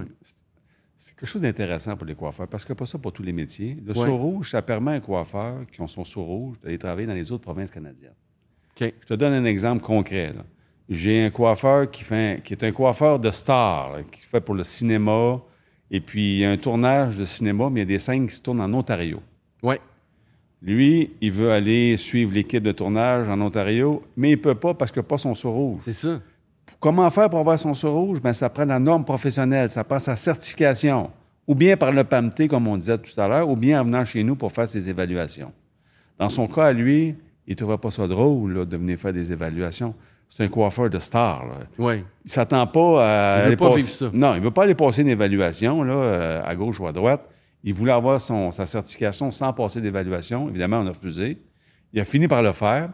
[1.10, 3.76] C'est- quelque chose d'intéressant pour les coiffeurs parce a pas ça pour tous les métiers.
[3.84, 4.06] Le Ouais.
[4.06, 7.14] saut rouge, ça permet à un coiffeur qui ont son saut rouge d'aller travailler dans
[7.14, 8.14] les autres provinces canadiennes.
[8.78, 10.32] Je te donne un exemple concret.
[10.34, 10.44] là.
[10.88, 14.54] J'ai un coiffeur qui, fait, qui est un coiffeur de star, là, qui fait pour
[14.54, 15.40] le cinéma.
[15.90, 18.26] Et puis, il y a un tournage de cinéma, mais il y a des scènes
[18.26, 19.20] qui se tournent en Ontario.
[19.62, 19.76] Oui.
[20.62, 24.74] Lui, il veut aller suivre l'équipe de tournage en Ontario, mais il ne peut pas
[24.74, 25.80] parce qu'il n'a pas son sceau rouge.
[25.84, 26.20] C'est ça.
[26.80, 28.20] Comment faire pour avoir son sceau rouge?
[28.22, 31.10] Ben, ça prend la norme professionnelle, ça prend sa certification.
[31.46, 34.04] Ou bien par le PAMT, comme on disait tout à l'heure, ou bien en venant
[34.04, 35.52] chez nous pour faire ses évaluations.
[36.18, 37.14] Dans son cas, à lui,
[37.46, 39.94] il ne trouvait pas ça drôle là, de venir faire des évaluations.
[40.28, 41.44] C'est un coiffeur de star.
[41.44, 41.54] là.
[41.78, 41.96] Oui.
[41.96, 43.44] Il ne s'attend pas à.
[43.44, 44.10] Il veut pas passer- vivre ça.
[44.12, 46.92] Non, il ne veut pas aller passer une évaluation là, euh, à gauche ou à
[46.92, 47.22] droite.
[47.64, 50.48] Il voulait avoir son, sa certification sans passer d'évaluation.
[50.48, 51.38] Évidemment, on a refusé.
[51.92, 52.90] Il a fini par le faire.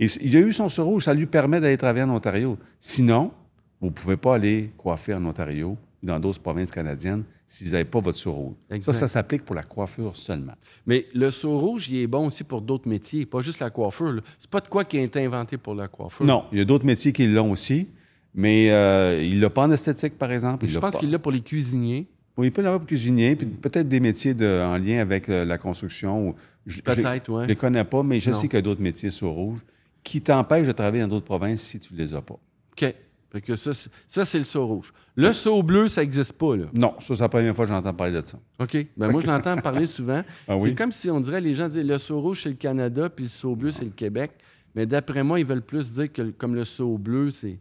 [0.00, 1.04] Et il a eu son rouge.
[1.04, 2.56] Ça lui permet d'aller travailler en Ontario.
[2.78, 3.32] Sinon,
[3.80, 7.70] vous ne pouvez pas aller coiffer en Ontario ou dans d'autres provinces canadiennes si vous
[7.72, 8.54] n'avez pas votre sceau rouge.
[8.70, 8.92] Exact.
[8.92, 10.52] Ça, ça s'applique pour la coiffure seulement.
[10.86, 14.20] Mais le seau rouge, il est bon aussi pour d'autres métiers, pas juste la coiffure.
[14.38, 16.26] C'est pas de quoi qui a été inventé pour la coiffure.
[16.26, 17.88] Non, il y a d'autres métiers qui l'ont aussi,
[18.34, 20.66] mais euh, il ne l'a pas en esthétique, par exemple.
[20.66, 22.06] Il Je pense pas- qu'il l'a pour les cuisiniers.
[22.36, 25.44] Oui, il peut l'avoir pour cuisinier, puis peut-être des métiers de- en lien avec euh,
[25.46, 26.34] la construction.
[26.66, 27.42] je- je- Peut-être, Je oui.
[27.42, 28.36] ne les connais pas, mais je Non.
[28.36, 29.60] sais qu'il y a d'autres métiers sur rouge
[30.10, 32.34] qui t'empêchent de travailler dans d'autres provinces si tu ne les as pas.
[32.72, 32.94] OK.
[33.30, 34.92] Fait que ça, c'est- ça, c'est le seau rouge.
[35.14, 36.64] Le seau bleu, ça n'existe pas, là.
[36.74, 38.38] Non, ça, c'est la première fois que j'entends parler de ça.
[38.58, 38.86] OK.
[38.96, 40.22] Ben, moi, je l'entends parler souvent.
[40.46, 40.70] Ah oui?
[40.70, 43.24] C'est comme si on dirait, les gens disent le seau rouge, c'est le Canada, puis
[43.26, 44.30] le seau bleu, c'est le Québec.
[44.74, 47.58] Mais d'après moi, ils veulent plus dire que comme le seau bleu, c'est.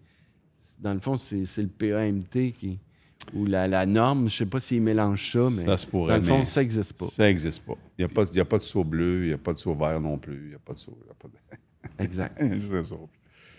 [0.80, 2.80] Dans le fond, c'est le PAMT qui.
[3.34, 5.66] Ou la, la norme, je sais pas s'ils mélangent ça, mais.
[5.66, 7.08] Ça se pourrait, Dans le fond, ça n'existe pas.
[7.08, 7.74] Ça n'existe pas.
[7.98, 10.00] Il n'y a, a pas de seau bleu, il n'y a pas de seau vert
[10.00, 10.80] non plus, il n'y a pas de
[11.20, 11.58] pas de-
[12.00, 12.42] Exact.
[12.84, 13.10] Seau.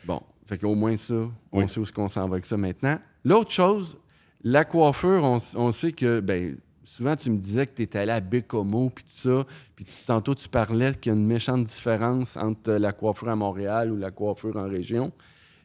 [0.04, 1.14] Bon, fait qu'au moins ça,
[1.52, 1.68] on Oui.
[1.68, 2.98] sait où est-ce qu'on s'en va avec ça maintenant.
[3.24, 3.96] L'autre chose,
[4.42, 8.12] la coiffure, on, on sait que, ben, souvent tu me disais que tu étais allé
[8.12, 9.44] à Bécomo puis tout ça,
[9.76, 13.92] puis tantôt tu parlais qu'il y a une méchante différence entre la coiffure à Montréal
[13.92, 15.12] ou la coiffure en région,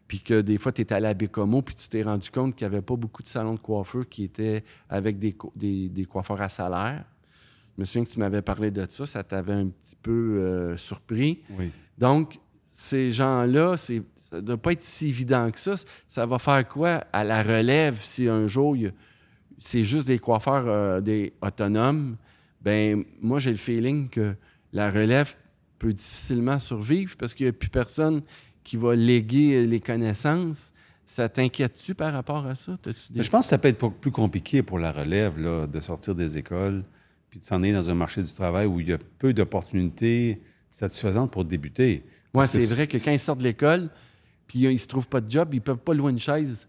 [0.08, 2.68] puis que des fois tu étais allé à Bécomo puis tu t'es rendu compte qu'il
[2.68, 5.36] n'y avait pas beaucoup de salons de coiffure qui étaient avec des,
[5.90, 7.06] des coiffeurs à salaire.
[7.78, 10.78] Je me souviens que tu m'avais parlé de ça, ça t'avait un petit peu euh,
[10.78, 11.42] surpris.
[11.58, 11.72] Oui.
[11.98, 12.38] Donc,
[12.76, 13.94] ces gens-là, ça
[14.34, 15.76] ne doit pas être si évident que ça.
[16.08, 18.76] Ça va faire quoi à la relève si un jour,
[19.60, 22.18] c'est juste des coiffeurs euh, des autonomes?
[22.62, 24.36] Ben moi, j'ai le feeling que
[24.74, 25.36] la relève
[25.78, 28.24] peut difficilement survivre parce qu'il n'y a plus personne
[28.64, 30.74] qui va léguer les connaissances.
[31.06, 32.76] Ça t'inquiète-tu par rapport à ça?
[33.16, 36.40] Je pense que ça peut être plus compliqué pour la relève là, de sortir des
[36.40, 36.84] écoles
[37.30, 40.42] puis de s'en aller dans un marché du travail où il y a peu d'opportunités
[40.74, 42.04] satisfaisantes pour débuter.
[42.34, 43.90] Oui, c'est vrai que quand ils sortent de l'école,
[44.48, 46.68] puis euh, ils se trouvent pas de job, ils peuvent pas louer une chaise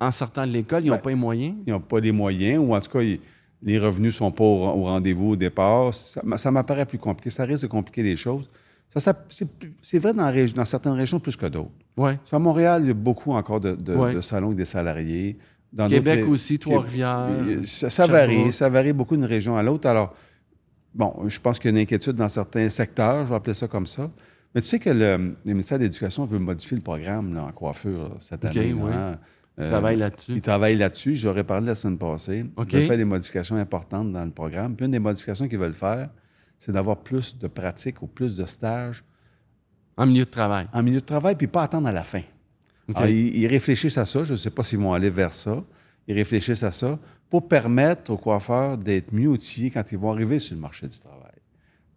[0.00, 1.54] en sortant de l'école, ils n'ont Ben, pas les moyens.
[1.66, 3.20] ils n'ont pas les moyens, ou en tout cas, ils-
[3.62, 5.92] les revenus ne sont pas au, au rendez-vous au départ.
[5.92, 7.28] Ça, m'apparaît plus compliqué.
[7.28, 8.48] Ça risque de compliquer les choses.
[8.94, 9.44] Ça, ça-
[9.82, 11.70] c'est vrai dans, certaines régions plus que d'autres.
[11.96, 12.12] Oui.
[12.24, 14.14] Ça, à Montréal, il y a beaucoup encore de, de- Ouais.
[14.14, 15.36] de salons avec des salariés.
[15.72, 17.28] Dans Québec aussi, Trois-Rivières,
[17.64, 18.52] Ça, ça varie.
[18.52, 19.86] Ça varie beaucoup d'une région à l'autre.
[19.88, 20.14] Alors,
[20.94, 23.68] bon, je pense qu'il y a une inquiétude dans certains secteurs, je vais appeler ça
[23.68, 24.10] comme ça.
[24.54, 27.52] Mais tu sais que le, le ministère de l'Éducation veut modifier le programme là, en
[27.52, 28.72] coiffure là, cette année.
[28.72, 28.92] oui.
[28.92, 29.18] hein.
[29.58, 30.32] Ils Euh, travaillent là-dessus.
[30.32, 31.16] ils travaillent là-dessus.
[31.16, 32.46] J'aurais parlé la semaine passée.
[32.56, 34.74] Ils veulent faire des modifications importantes dans le programme.
[34.74, 36.08] Puis une des modifications qu'ils veulent faire,
[36.58, 39.04] c'est d'avoir plus de pratiques ou plus de stages
[39.98, 40.66] En milieu de travail.
[40.72, 42.22] en milieu de travail, puis pas attendre à la fin.
[42.94, 44.24] Alors, ils, ils réfléchissent à ça.
[44.24, 45.62] Je ne sais pas s'ils vont aller vers ça.
[46.10, 50.40] Ils réfléchissent à ça pour permettre aux coiffeurs d'être mieux outillés quand ils vont arriver
[50.40, 51.20] sur le marché du travail.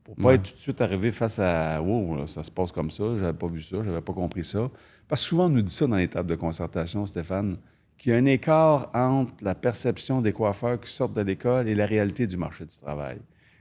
[0.03, 0.35] Pour pas Ouais.
[0.35, 3.33] être tout de suite arrivé face à Wow, là, ça se passe comme ça, j'avais
[3.33, 4.69] pas vu ça, j'avais pas compris ça.
[5.07, 7.57] Parce que souvent, on nous dit ça dans les tables de concertation, Stéphane,
[7.97, 11.73] qu'il y a un écart entre la perception des coiffeurs qui sortent de l'école et
[11.73, 13.17] la réalité du marché du travail.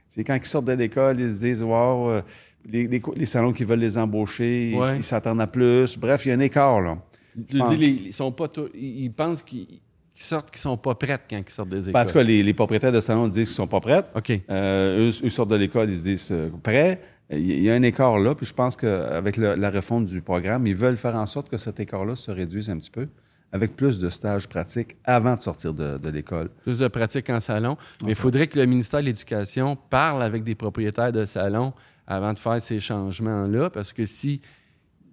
[0.09, 2.21] C'est quand ils sortent de l'école, ils se disent Wow, euh,
[2.69, 4.97] les, les co- les salons qui veulent les embaucher, ils- Ouais.
[4.97, 5.97] ils s'attendent à plus.
[5.97, 6.99] Bref, il y a un écart, là.
[7.35, 9.79] Je dis, ils sont pas ils pensent qu'ils
[10.13, 11.93] qu'ils sortent, qu'ils sont pas prêts quand ils sortent des écoles.
[11.93, 14.03] Parce que les, les propriétaires de salons disent qu'ils sont pas prêts.
[14.15, 14.31] OK.
[14.49, 17.01] Euh, eux, eux sortent de l'école, ils se disent euh, prêts.
[17.31, 20.75] Il y a un écart là, puis je pense qu'avec la refonte du programme, ils
[20.75, 23.07] veulent faire en sorte que cet écart-là se réduise un petit peu,
[23.51, 26.49] avec plus de stages pratiques avant de sortir de, de l'école.
[26.63, 27.77] Plus de pratique en salon.
[28.03, 31.73] Mais il faudrait que le ministère de l'Éducation parle avec des propriétaires de salons
[32.05, 34.41] avant de faire ces changements-là, parce que si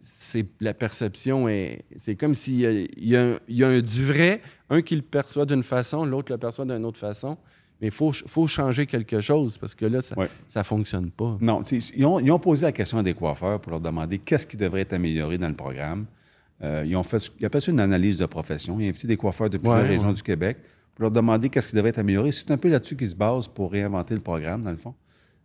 [0.02, 1.84] c'est la perception est.
[1.96, 5.46] C'est comme s'il y a, il y a un, du vrai, un qui le perçoit
[5.46, 7.36] d'une façon, l'autre le perçoit d'une autre façon.
[7.80, 10.28] Mais il faut, faut changer quelque chose parce que là, ça Ouais.
[10.54, 11.38] ne fonctionne pas.
[11.40, 11.62] Non,
[11.96, 14.58] ils ont, ils ont posé la question à des coiffeurs pour leur demander qu'est-ce qui
[14.58, 16.04] devrait être amélioré dans le programme.
[16.62, 18.78] Euh, ils ont fait, ils appellent ça une analyse de profession.
[18.78, 20.14] Ils ont invité des coiffeurs de plusieurs Ouais, régions ouais.
[20.14, 20.58] du Québec
[20.94, 22.32] pour leur demander qu'est-ce qui devrait être amélioré.
[22.32, 24.94] C'est un peu là-dessus qu'ils se basent pour réinventer le programme, dans le fond.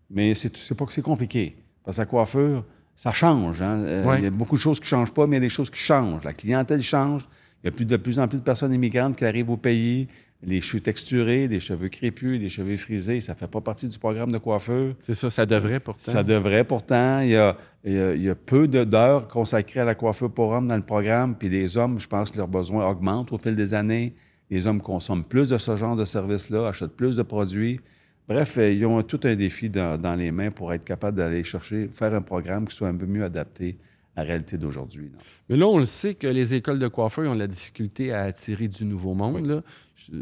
[0.10, 1.56] Mais c'est c'est pas que c'est compliqué.
[1.86, 2.66] Parce que la coiffure,
[2.96, 3.62] ça change.
[3.62, 3.80] hein.
[3.80, 4.20] Euh, Ouais.
[4.20, 5.50] Il y a beaucoup de choses qui ne changent pas, mais il y a des
[5.50, 6.24] choses qui changent.
[6.24, 7.28] La clientèle change.
[7.64, 10.08] Il y a plus de plus en plus de personnes immigrantes qui arrivent au pays.
[10.44, 13.98] Les cheveux texturés, les cheveux crépus, les cheveux frisés, ça ne fait pas partie du
[13.98, 14.94] programme de coiffeur.
[15.02, 16.12] C'est ça, ça devrait pourtant.
[16.12, 17.22] Ça devrait pourtant.
[17.22, 20.30] Il y a, il y a- il y a peu d'heures consacrées à la coiffure
[20.32, 21.36] pour hommes dans le programme.
[21.36, 24.14] Puis les hommes, je pense que leurs besoins augmentent au fil des années.
[24.52, 27.80] Les hommes consomment plus de ce genre de services-là, achètent plus de produits.
[28.28, 31.44] Bref, euh, ils ont tout un défi dans, dans les mains pour être capables d'aller
[31.44, 33.78] chercher, faire un programme qui soit un peu mieux adapté
[34.16, 35.12] à la réalité d'aujourd'hui.
[35.50, 38.22] Mais là, on le sait que les écoles de coiffeurs ont de la difficulté à
[38.24, 39.46] attirer du nouveau monde.
[39.46, 39.62] là.
[39.96, 40.14] Je-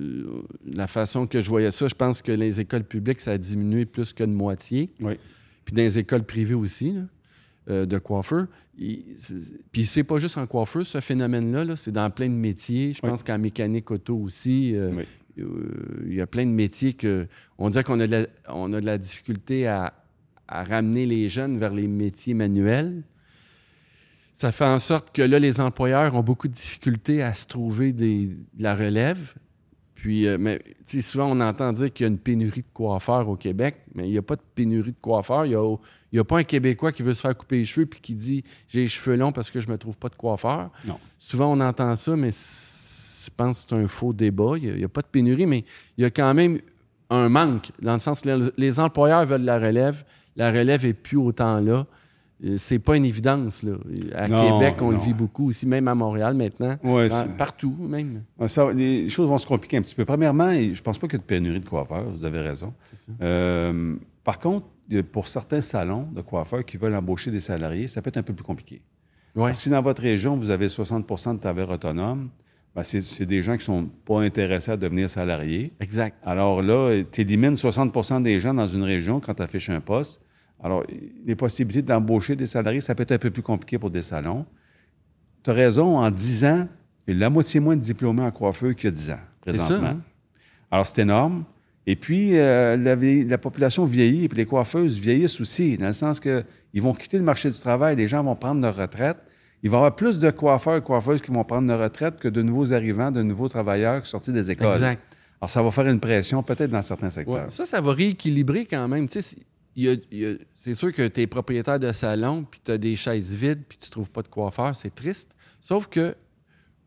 [0.66, 3.86] la façon que je voyais ça, je pense que les écoles publiques, ça a diminué
[3.86, 4.90] plus que de moitié.
[5.00, 5.14] Oui.
[5.64, 7.02] Puis dans les écoles privées aussi, là,
[7.70, 8.48] euh, de coiffeurs.
[9.72, 11.64] Puis c'est pas juste en coiffeur, ce phénomène-là.
[11.64, 11.76] là.
[11.76, 12.94] C'est dans plein de métiers.
[12.94, 13.10] Je Oui.
[13.10, 15.04] pense qu'en mécanique auto aussi, euh, Oui.
[15.04, 15.06] euh,
[15.38, 17.28] il y a plein de métiers que...
[17.58, 19.94] On dirait qu'on a, de la- on a de la difficulté à,
[20.48, 23.04] à ramener les jeunes vers les métiers manuels.
[24.34, 27.94] Ça fait en sorte que là, les employeurs ont beaucoup de difficultés à se trouver
[27.94, 29.34] des- de la relève.
[29.96, 33.38] Puis, euh, mais, souvent, on entend dire qu'il y a une pénurie de coiffeurs au
[33.38, 35.46] Québec, mais il n'y a pas de pénurie de coiffeurs.
[35.46, 35.76] Il n'y a,
[36.12, 38.14] il y a pas un Québécois qui veut se faire couper les cheveux puis qui
[38.16, 40.72] dit j'ai les cheveux longs parce que je me trouve pas de coiffeur.
[40.86, 41.00] Non.
[41.20, 42.83] Souvent, on entend ça, mais c-
[43.26, 44.54] je pense que c'est un faux débat.
[44.62, 45.64] Il n'y a, pas de pénurie, mais
[45.98, 46.60] il y a quand même
[47.10, 50.04] un manque, dans le sens que les, les employeurs veulent la relève.
[50.36, 51.86] La relève n'est plus autant là.
[52.44, 53.64] Euh, C'est pas une évidence.
[53.64, 53.74] Là.
[54.16, 56.78] À Non, Québec, on le vit beaucoup aussi, même à Montréal maintenant.
[56.84, 58.24] Ouais, Dans- partout, même.
[58.48, 60.06] Ça, les choses vont se compliquer un petit peu.
[60.06, 62.74] Premièrement, je pense pas qu'il y ait de pénurie de coiffeurs, vous avez raison.
[63.22, 64.66] Euh, par contre,
[65.12, 68.34] pour certains salons de coiffeurs qui veulent embaucher des salariés, ça peut être un peu
[68.34, 68.82] plus compliqué.
[69.36, 69.54] Ouais.
[69.54, 72.30] Si dans votre région, vous avez 60% de travailleurs autonomes,
[72.76, 75.74] ben, c'est des gens qui sont pas intéressés à devenir salariés.
[75.80, 76.18] Exact.
[76.24, 80.22] Alors là, tu élimines 60% des gens dans une région quand tu affiches un poste.
[80.64, 80.84] Alors,
[81.26, 84.46] les possibilités d'embaucher des salariés, ça peut être un peu plus compliqué pour des salons.
[85.44, 86.68] Tu as raison, en 10 ans,
[87.06, 89.16] il y a la moitié moins de diplômés en coiffeur qu'il y a 10 ans,
[89.46, 89.88] C'est ça, présentement.
[89.90, 90.02] hein?
[90.72, 91.44] Alors, c'est énorme.
[91.86, 95.94] Et puis, euh, la, la population vieillit, et puis les coiffeuses vieillissent aussi, dans le
[95.94, 99.18] sens que ils vont quitter le marché du travail, les gens vont prendre leur retraite.
[99.64, 102.28] Il va y avoir plus de coiffeurs et coiffeuses qui vont prendre leur retraite que
[102.28, 104.74] de nouveaux arrivants, de nouveaux travailleurs qui sortis des écoles.
[104.74, 105.02] Exact.
[105.40, 107.46] Alors, ça va faire une pression peut-être dans certains secteurs.
[107.46, 107.50] Ouais.
[107.50, 109.08] Ça, ça va rééquilibrer quand même.
[109.08, 109.36] Tu sais,
[110.56, 113.78] c'est- sûr que tu es propriétaire de salon, puis tu as des chaises vides, puis
[113.78, 115.36] tu trouves pas de coiffeur, c'est triste.
[115.62, 116.16] Sauf que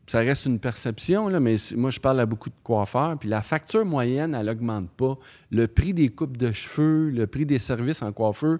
[0.07, 3.41] ça reste une perception, là, mais moi, je parle à beaucoup de coiffeurs, puis la
[3.41, 5.17] facture moyenne, elle augmente pas.
[5.51, 8.59] Le prix des coupes de cheveux, le prix des services en coiffeur,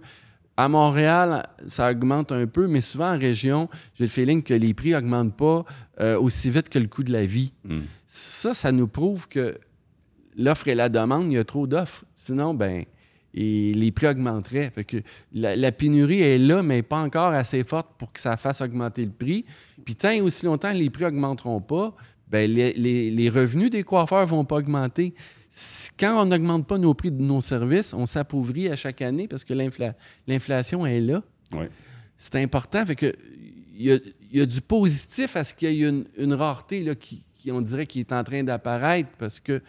[0.57, 4.73] à Montréal, ça augmente un peu, mais souvent en région, j'ai le feeling que les
[4.73, 5.63] prix augmentent pas
[5.99, 7.53] euh, aussi vite que le coût de la vie.
[7.63, 7.81] Mm.
[8.07, 9.57] Ça, ça nous prouve que
[10.35, 12.03] l'offre et la demande, il y a trop d'offres.
[12.15, 12.83] Sinon, ben,
[13.33, 14.71] et les prix augmenteraient.
[14.71, 14.97] Fait que
[15.31, 19.03] la, la pénurie est là, mais pas encore assez forte pour que ça fasse augmenter
[19.03, 19.45] le prix.
[19.85, 21.95] Puis tant et aussi longtemps que les prix augmenteront pas,
[22.29, 25.13] ben, les, les- les revenus des coiffeurs vont pas augmenter.
[25.99, 29.43] Quand on n'augmente pas nos prix de nos services, on s'appauvrit à chaque année parce
[29.43, 29.95] que l'infla-
[30.27, 31.23] l'inflation est là.
[32.15, 32.85] C'est important.
[32.85, 33.13] Fait que
[33.79, 33.95] il y a,
[34.31, 37.23] il y a du positif à ce qu'il y ait une, une rareté là, qui,
[37.35, 39.61] qui, on dirait, qui est en train d'apparaître parce que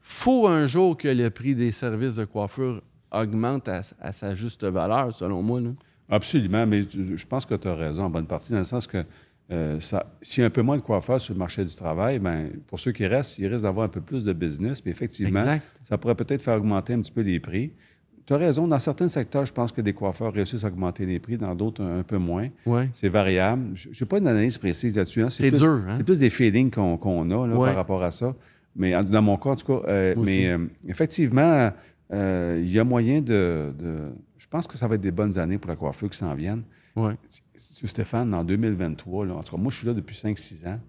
[0.00, 4.64] faut un jour que le prix des services de coiffure augmente à, à sa juste
[4.64, 5.60] valeur, selon moi.
[5.60, 5.70] là.
[6.08, 9.04] Absolument, mais je pense que tu as raison en bonne partie, dans le sens que
[9.52, 9.78] euh,
[10.22, 12.80] s'il y a un peu moins de coiffeurs sur le marché du travail, ben, pour
[12.80, 14.80] ceux qui restent, ils risquent d'avoir un peu plus de business.
[14.80, 15.62] Puis effectivement, Exact.
[15.84, 17.72] ça pourrait peut-être faire augmenter un petit peu les prix.
[18.24, 21.18] Tu as raison, dans certains secteurs, je pense que des coiffeurs réussissent à augmenter les
[21.18, 22.48] prix, dans d'autres, un, un peu moins.
[22.66, 22.88] Ouais.
[22.92, 23.70] C'est variable.
[23.74, 25.22] Je n'ai pas une analyse précise là-dessus.
[25.22, 25.28] hein.
[25.30, 25.94] C'est dur, hein?
[25.96, 27.66] C'est plus des feelings qu'on qu'on a là, Ouais.
[27.68, 28.34] par rapport à ça.
[28.76, 31.72] Mais en- dans mon cas, en tout cas, euh, mais euh, effectivement,
[32.12, 35.38] euh, il y a moyen de, de- Je pense que ça va être des bonnes
[35.38, 36.62] années pour la coiffure qui s'en viennent.
[36.96, 37.14] Ouais.
[37.56, 40.80] Stéphane, en 2023, là, en tout cas, moi, je suis là depuis 5-6 ans.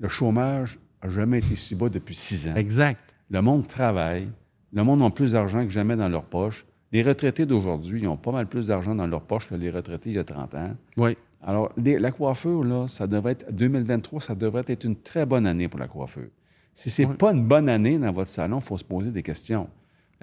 [0.00, 2.54] Le chômage n'a jamais été si bas depuis 6 ans.
[2.56, 2.98] Exact.
[3.30, 4.28] Le monde travaille.
[4.72, 6.64] Le monde a plus d'argent que jamais dans leur poche.
[6.92, 10.10] Les retraités d'aujourd'hui, ils ont pas mal plus d'argent dans leur poche que les retraités
[10.10, 10.74] il y a 30 ans.
[10.96, 11.16] Oui.
[11.42, 15.46] Alors, les- la coiffure, là, ça devrait être, 2023, ça devrait être une très bonne
[15.46, 16.28] année pour la coiffure.
[16.72, 17.14] Si c'est Ouais.
[17.16, 19.68] pas une bonne année dans votre salon, il faut se poser des questions.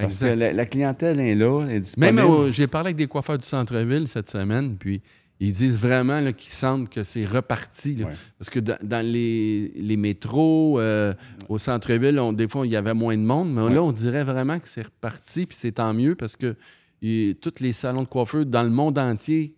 [0.02, 0.30] Parce Exact.
[0.34, 2.16] que la, la clientèle est là, elle est disponible.
[2.22, 5.02] Même j'ai parlé avec des coiffeurs du centre-ville cette semaine, puis
[5.40, 7.96] ils disent vraiment qu'ils sentent que c'est reparti.
[7.96, 8.06] là.
[8.08, 8.14] Ouais.
[8.38, 11.14] Parce que dans, dans les, les métros, euh,
[11.50, 13.74] au centre-ville, des fois, il y avait moins de monde, mais Ouais.
[13.74, 16.56] là, on dirait vraiment que c'est reparti, puis c'est tant mieux parce que
[17.02, 19.56] tous les salons de coiffeur dans le monde entier,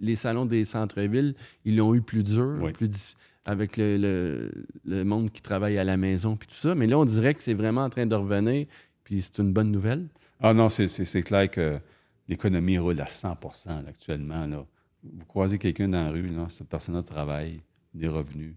[0.00, 4.50] les salons des centres-villes, ils l'ont eu plus dur, plus difficile avec le, le-
[4.84, 6.74] le monde qui travaille à la maison puis tout ça.
[6.74, 8.66] Mais là, on dirait que c'est vraiment en train de revenir,
[9.10, 10.06] puis c'est une bonne nouvelle.
[10.40, 11.80] Ah non, c'est- clair que
[12.28, 14.46] l'économie roule à 100 là, actuellement.
[14.46, 14.64] Là.
[15.02, 17.60] vous croisez quelqu'un dans la rue, là, cette personne-là travaille,
[17.92, 18.54] des revenus.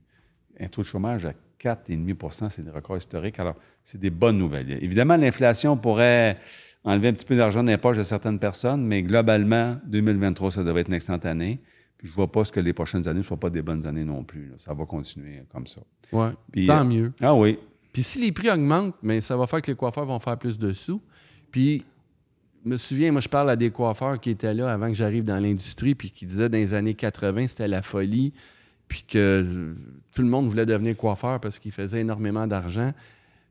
[0.59, 3.39] Un taux de chômage à 4,5% c'est des records historiques.
[3.39, 4.77] Alors, c'est des bonnes nouvelles.
[4.83, 6.37] Évidemment, l'inflation pourrait
[6.83, 10.63] enlever un petit peu d'argent dans les poches de certaines personnes, mais globalement, 2023, ça
[10.63, 11.59] devrait être une excellente année.
[11.97, 14.05] Puis je vois pas ce que les prochaines années ne soient pas des bonnes années
[14.05, 14.49] non plus.
[14.49, 14.55] là.
[14.59, 15.81] Ça va continuer comme ça.
[16.51, 17.13] Puis, Tant euh, mieux.
[17.21, 17.57] Ah oui.
[17.93, 20.57] Puis si les prix augmentent, mais ça va faire que les coiffeurs vont faire plus
[20.59, 21.01] de sous.
[21.51, 21.85] Puis,
[22.65, 25.23] je me souviens, moi, je parle à des coiffeurs qui étaient là avant que j'arrive
[25.23, 28.33] dans l'industrie, puis qui disaient dans les années 80, c'était la folie,
[28.87, 29.75] puis que
[30.11, 32.93] tout le monde voulait devenir coiffeur parce qu'ils faisaient énormément d'argent.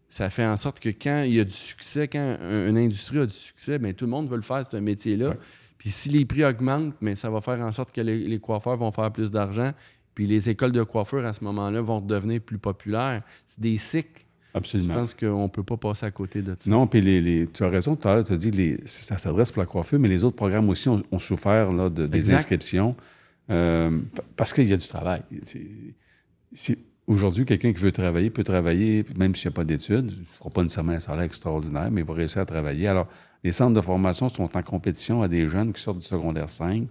[0.08, 3.18] Ça fait en sorte que quand il y a du succès, quand un- une industrie
[3.18, 5.30] a du succès, bien, tout le monde veut le faire, ce métier-là.
[5.30, 5.38] Ouais.
[5.78, 8.76] Puis si les prix augmentent, mais ça va faire en sorte que les, les coiffeurs
[8.76, 9.72] vont faire plus d'argent.
[10.14, 13.22] Puis les écoles de coiffure, à ce moment-là, vont devenir plus populaires.
[13.46, 14.22] C'est des cycles.
[14.54, 14.94] Je Absolument.
[14.94, 16.68] pense qu'on ne peut pas passer à côté de ça.
[16.70, 18.80] Non, puis les, les- tu as raison, tout à l'heure, tu as dit que les-
[18.84, 22.06] ça s'adresse pour la coiffure, mais les autres programmes aussi ont, ont souffert là, de,
[22.06, 22.94] des inscriptions
[23.50, 23.98] euh,
[24.36, 25.22] parce qu'il y a du travail.
[27.08, 30.12] Aujourd'hui, quelqu'un qui veut travailler peut travailler, même s'il n'y a pas d'études.
[30.12, 32.86] Il ne fera pas nécessairement un salaire extraordinaire, mais il va réussir à travailler.
[32.86, 33.08] Alors,
[33.42, 36.86] les centres de formation sont en compétition à des jeunes qui sortent du secondaire 5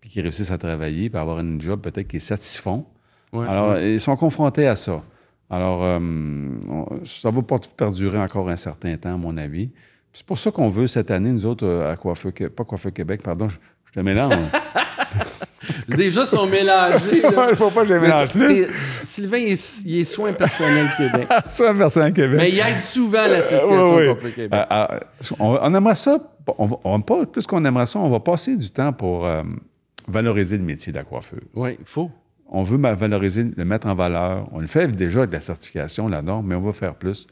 [0.00, 2.84] puis qui réussissent à travailler, puis avoir une job peut-être qui est satisfont.
[3.32, 3.94] Ouais, Alors, ouais.
[3.94, 5.02] ils sont confrontés à ça.
[5.50, 5.98] Alors, euh,
[7.04, 9.70] ça va pas perdurer encore un certain temps, à mon avis.
[10.12, 13.22] C'est pour ça qu'on veut cette année, nous autres, euh, à Coiffeur, pas Coiffeur Québec,
[13.22, 14.34] pardon, je, je te mélange.
[15.88, 17.22] Déjà, ils sont mélangés.
[17.50, 18.66] Il faut pas que je les mélange plus.
[19.02, 21.28] Sylvain, il est, il est soin personnel Québec.
[21.48, 22.36] Ça, personne Québec.
[22.38, 24.52] Mais il aide souvent l'association Oui, Québec.
[24.52, 25.00] Euh, euh,
[25.38, 26.18] on, on aimerait ça,
[26.58, 29.42] on va, on pas, plus qu'on aimerait ça, on va passer du temps pour euh,
[30.08, 31.40] valoriser le métier de la coiffure.
[31.54, 32.10] Oui, il faut.
[32.46, 34.48] On veut valoriser, le mettre en valeur.
[34.52, 37.26] On le fait déjà avec la certification, la norme, mais on va faire plus.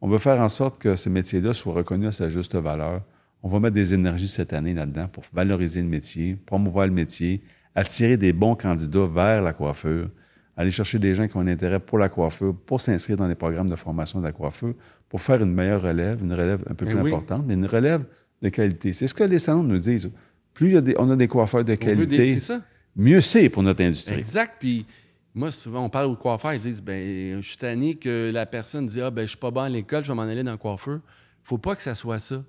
[0.00, 3.02] On veut faire en sorte que ce métier-là soit reconnu à sa juste valeur.
[3.42, 7.42] On va mettre des énergies cette année là-dedans pour valoriser le métier, promouvoir le métier,
[7.74, 10.08] attirer des bons candidats vers la coiffure,
[10.56, 13.34] aller chercher des gens qui ont un intérêt pour la coiffure, pour s'inscrire dans les
[13.34, 14.74] programmes de formation de la coiffure,
[15.08, 17.08] pour faire une meilleure relève, une relève un peu plus oui.
[17.12, 18.04] importante, mais une relève
[18.42, 18.92] de qualité.
[18.92, 20.10] C'est ce que les salons nous disent.
[20.54, 22.40] Plus il y a des- on a des coiffeurs de On veut des- qualité, C'est
[22.40, 22.60] ça.
[22.96, 24.18] Mieux c'est pour notre industrie.
[24.18, 24.56] Exact.
[24.58, 24.86] Puis
[25.34, 28.86] moi, souvent, on parle aux coiffeurs, ils disent ben, je suis tanné que la personne
[28.86, 30.58] dit Ah, ben, je suis pas bon à l'école, je vais m'en aller dans le
[30.58, 31.00] coiffeur.
[31.42, 32.44] faut pas que ça soit ça.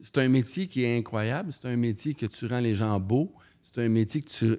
[0.00, 1.52] C'est un métier qui est incroyable.
[1.52, 3.32] C'est un métier que tu rends les gens beaux.
[3.62, 4.56] C'est un métier que tu.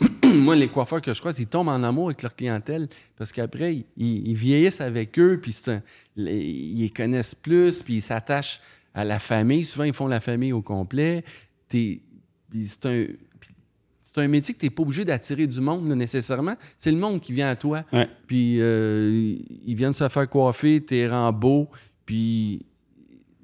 [0.42, 3.84] Moi, les coiffeurs que je croise, ils tombent en amour avec leur clientèle parce qu'après,
[3.96, 5.82] ils, vieillissent avec eux, puis un-
[6.16, 8.60] ils connaissent plus, puis ils s'attachent
[8.92, 9.64] à la famille.
[9.64, 11.24] Souvent, ils font la famille au complet.
[11.70, 12.00] C'est
[12.84, 13.06] un,
[14.14, 16.54] c'est un métier que tu n'es pas obligé d'attirer du monde là, nécessairement.
[16.76, 17.82] C'est le monde qui vient à toi.
[17.92, 18.08] Ouais.
[18.26, 21.68] Puis euh, ils viennent se faire coiffer, t'es rends beau,
[22.06, 22.64] puis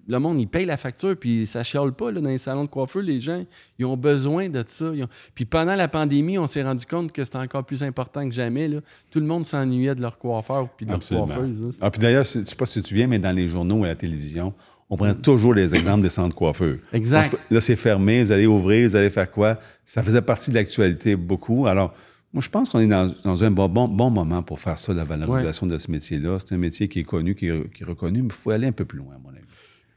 [0.09, 2.68] le monde, il paye la facture, puis ça chiale pas là, dans les salons de
[2.68, 3.00] coiffeur.
[3.02, 3.44] Les gens,
[3.78, 4.87] ils ont besoin de ça.
[4.87, 5.06] Ont-
[5.37, 8.66] Puis pendant la pandémie, on s'est rendu compte que c'était encore plus important que jamais.
[8.66, 8.80] là.
[9.12, 11.62] Tout le monde s'ennuyait de leur coiffeur puis de leur coiffeuse.
[11.62, 11.68] là.
[11.80, 13.85] Ah, puis d'ailleurs, je ne sais pas si tu viens, mais dans les journaux ou
[13.85, 14.52] à la télévision,
[14.90, 16.76] on prend toujours les exemples des centres de coiffeurs.
[16.92, 17.33] Exact.
[17.48, 19.59] Se- Là, c'est fermé, vous allez ouvrir, vous allez faire quoi?
[19.85, 21.66] Ça faisait partie de l'actualité beaucoup.
[21.68, 21.94] Alors,
[22.33, 24.92] moi, je pense qu'on est dans, dans un bon, bon, bon moment pour faire ça,
[24.92, 26.38] la valorisation de ce métier-là.
[26.38, 28.66] C'est un métier qui est connu, qui est, qui est reconnu, mais il faut aller
[28.66, 29.38] un peu plus loin, à mon avis.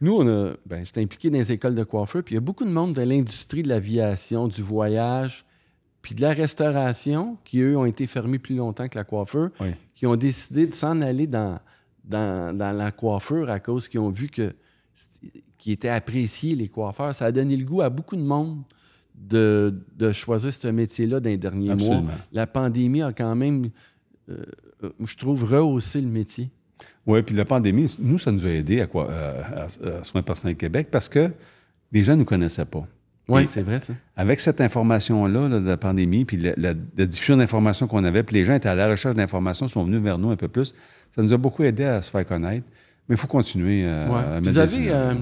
[0.01, 2.41] Nous, on a, ben, j'étais impliqué dans les écoles de coiffeur, puis il y a
[2.41, 5.45] beaucoup de monde de l'industrie de l'aviation, du voyage,
[6.01, 9.69] puis de la restauration, qui, eux, ont été fermés plus longtemps que la coiffeur, Oui.
[9.95, 11.59] qui ont décidé de s'en aller dans,
[12.03, 14.53] dans, dans la coiffure à cause qu'ils ont vu que
[15.57, 17.13] qui étaient appréciés, les coiffeurs.
[17.15, 18.61] Ça a donné le goût à beaucoup de monde
[19.15, 22.01] de, de choisir ce métier-là dans les derniers Absolument.
[22.03, 22.13] mois.
[22.31, 23.69] La pandémie a quand même,
[24.29, 24.43] euh,
[25.05, 26.49] je trouve, rehaussé le métier.
[27.05, 30.21] Oui, puis la pandémie, nous, ça nous a aidés à, quoi, euh, à, à Soins
[30.23, 31.31] personnels Québec parce que
[31.91, 32.83] les gens ne nous connaissaient pas.
[33.29, 33.93] Oui, c'est vrai, ça.
[34.17, 38.21] Avec cette information-là là, de la pandémie, puis la, la- la diffusion d'informations qu'on avait,
[38.23, 40.73] puis les gens étaient à la recherche d'informations, sont venus vers nous un peu plus,
[41.15, 42.67] ça nous a beaucoup aidé à se faire connaître.
[43.09, 44.15] Mais il faut continuer euh, Ouais.
[44.23, 45.15] à mettre Vous avez euh,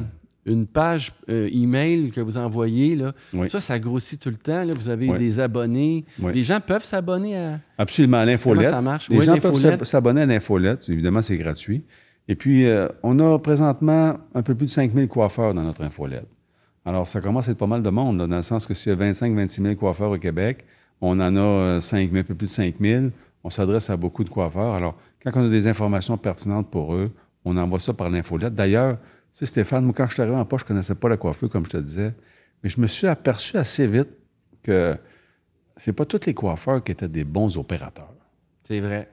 [0.45, 2.95] une page euh, email que vous envoyez.
[2.95, 3.13] Là.
[3.33, 3.49] Oui.
[3.49, 4.63] Ça, ça grossit tout le temps.
[4.63, 4.73] là.
[4.73, 5.17] Vous avez Oui.
[5.17, 6.05] des abonnés.
[6.19, 6.31] Oui.
[6.33, 7.59] Les gens peuvent s'abonner à.
[7.77, 8.69] Absolument, à l'infolette.
[8.69, 9.09] Ça marche?
[9.09, 10.87] Les Oui, gens peuvent s'abonner à l'infolette.
[10.89, 11.83] Évidemment, c'est gratuit.
[12.27, 16.27] Et puis, euh, on a présentement un peu plus de 5000 coiffeurs dans notre infolette.
[16.85, 18.91] Alors, ça commence à être pas mal de monde, là, dans le sens que s'il
[18.91, 20.65] y a 25-26 000 coiffeurs au Québec,
[21.01, 23.05] on en a euh, 5 000, un peu plus de 5 000.
[23.43, 24.73] On s'adresse à beaucoup de coiffeurs.
[24.75, 27.11] Alors, quand on a des informations pertinentes pour eux,
[27.45, 28.53] on envoie ça par l'infolette.
[28.55, 31.17] D'ailleurs, tu sais, Stéphane, moi, quand je suis arrivé en poche, je connaissais pas la
[31.17, 32.13] coiffure, comme je te disais.
[32.63, 34.09] Mais je me suis aperçu assez vite
[34.63, 34.95] que
[35.77, 38.13] c'est pas tous les coiffeurs qui étaient des bons opérateurs
[38.67, 39.09] C'est vrai.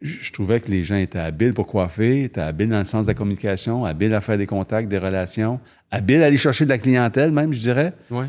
[0.00, 3.04] je je trouvais que les gens étaient habiles pour coiffer, étaient habiles dans le sens
[3.04, 5.60] de la communication, habiles à faire des contacts, des relations,
[5.90, 7.92] habiles à aller chercher de la clientèle, même, je dirais.
[8.10, 8.24] Oui.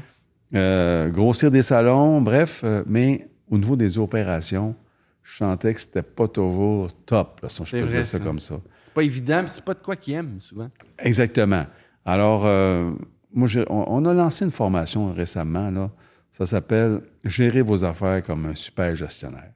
[0.56, 2.62] euh, grossir des salons, bref.
[2.64, 4.76] euh, mais au niveau des opérations,
[5.24, 8.24] je sentais que c'était pas toujours top, là, si je peux vrai, dire ça ça.
[8.24, 8.56] comme ça.
[8.94, 10.70] Pas évident, puis c'est pas de quoi qu'ils aiment, souvent.
[10.98, 11.66] Exactement.
[12.06, 12.92] Alors, euh,
[13.34, 15.92] moi, on, on a lancé une formation récemment, là.
[16.32, 19.52] Ça s'appelle Gérer vos affaires comme un super gestionnaire.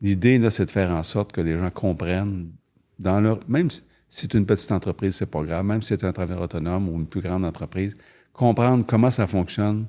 [0.00, 2.50] L'idée, là, c'est de faire en sorte que les gens comprennent
[2.98, 3.40] dans leur.
[3.48, 6.88] Même si c'est une petite entreprise, c'est pas grave, même si c'est un travailleur autonome
[6.88, 7.94] ou une plus grande entreprise,
[8.32, 9.86] comprendre comment ça fonctionne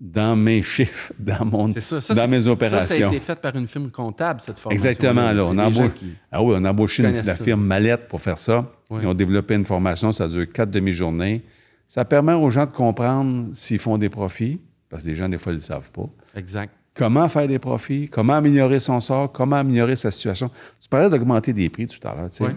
[0.00, 2.00] dans mes chiffres, dans, mon, C'est ça.
[2.00, 3.08] ça dans mes Ça, ça a opérations.
[3.08, 4.88] été fait par une firme comptable, cette formation.
[4.88, 5.44] Exactement, là.
[5.44, 5.90] On a, embau-
[6.30, 8.70] ah oui, on a embauché une- la firme Mallette pour faire ça.
[8.90, 11.42] Ils ont développé une formation, ça dure quatre demi-journées.
[11.88, 15.38] Ça permet aux gens de comprendre s'ils font des profits, parce que les gens, des
[15.38, 16.08] fois, ils ne le savent pas.
[16.36, 16.72] Exact.
[16.94, 20.50] Comment faire des profits, comment améliorer son sort, comment améliorer sa situation.
[20.80, 22.44] Tu parlais d'augmenter des prix tout à l'heure, tu sais.
[22.44, 22.56] Ouais.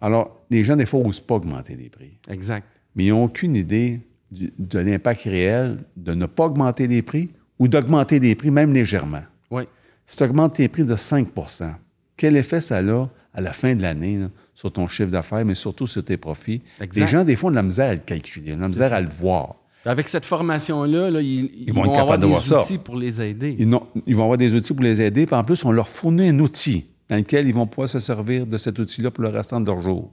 [0.00, 2.18] Alors, les gens, des fois, n'osent pas augmenter les prix.
[2.28, 2.66] Exact.
[2.94, 4.00] Mais ils n'ont aucune idée
[4.30, 8.72] du- de l'impact réel de ne pas augmenter les prix ou d'augmenter les prix, même
[8.72, 9.22] légèrement.
[9.50, 9.64] Oui.
[10.06, 11.74] Si tu augmentes tes prix de 5%
[12.16, 14.18] quel effet ça a à la fin de l'année
[14.52, 16.62] sur ton chiffre d'affaires, mais surtout sur tes profits?
[16.80, 17.00] Exact.
[17.00, 18.92] Les gens, des fois, ont de la misère à le calculer, ont de la misère
[18.92, 19.54] à le voir.
[19.84, 22.60] Avec cette formation-là, là, ils, ils vont avoir de des ça.
[22.60, 23.54] outils pour les aider.
[23.56, 23.70] Ils,
[24.06, 26.38] ils vont avoir des outils pour les aider, puis en plus, on leur fournit un
[26.40, 29.66] outil dans lequel ils vont pouvoir se servir de cet outil-là pour le restant de
[29.66, 30.12] leur jour.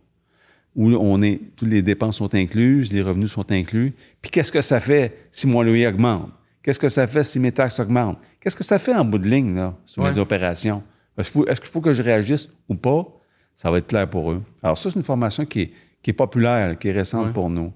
[0.75, 3.93] Où on est, toutes les dépenses sont incluses, les revenus sont inclus.
[4.21, 6.29] Puis qu'est-ce que ça fait si mon loyer augmente?
[6.61, 8.17] Qu'est-ce que ça fait si mes taxes augmentent?
[8.41, 10.11] Qu'est-ce que ça fait en bout de ligne, là, sur Ouais.
[10.11, 10.83] mes opérations?
[11.17, 13.05] Est-ce qu'il faut, qu'il faut que je réagisse ou pas?
[13.55, 14.41] Ça va être clair pour eux.
[14.61, 15.71] Alors, ça, c'est une formation qui est,
[16.03, 17.31] qui est populaire, qui est récente Ouais.
[17.33, 17.71] pour nous.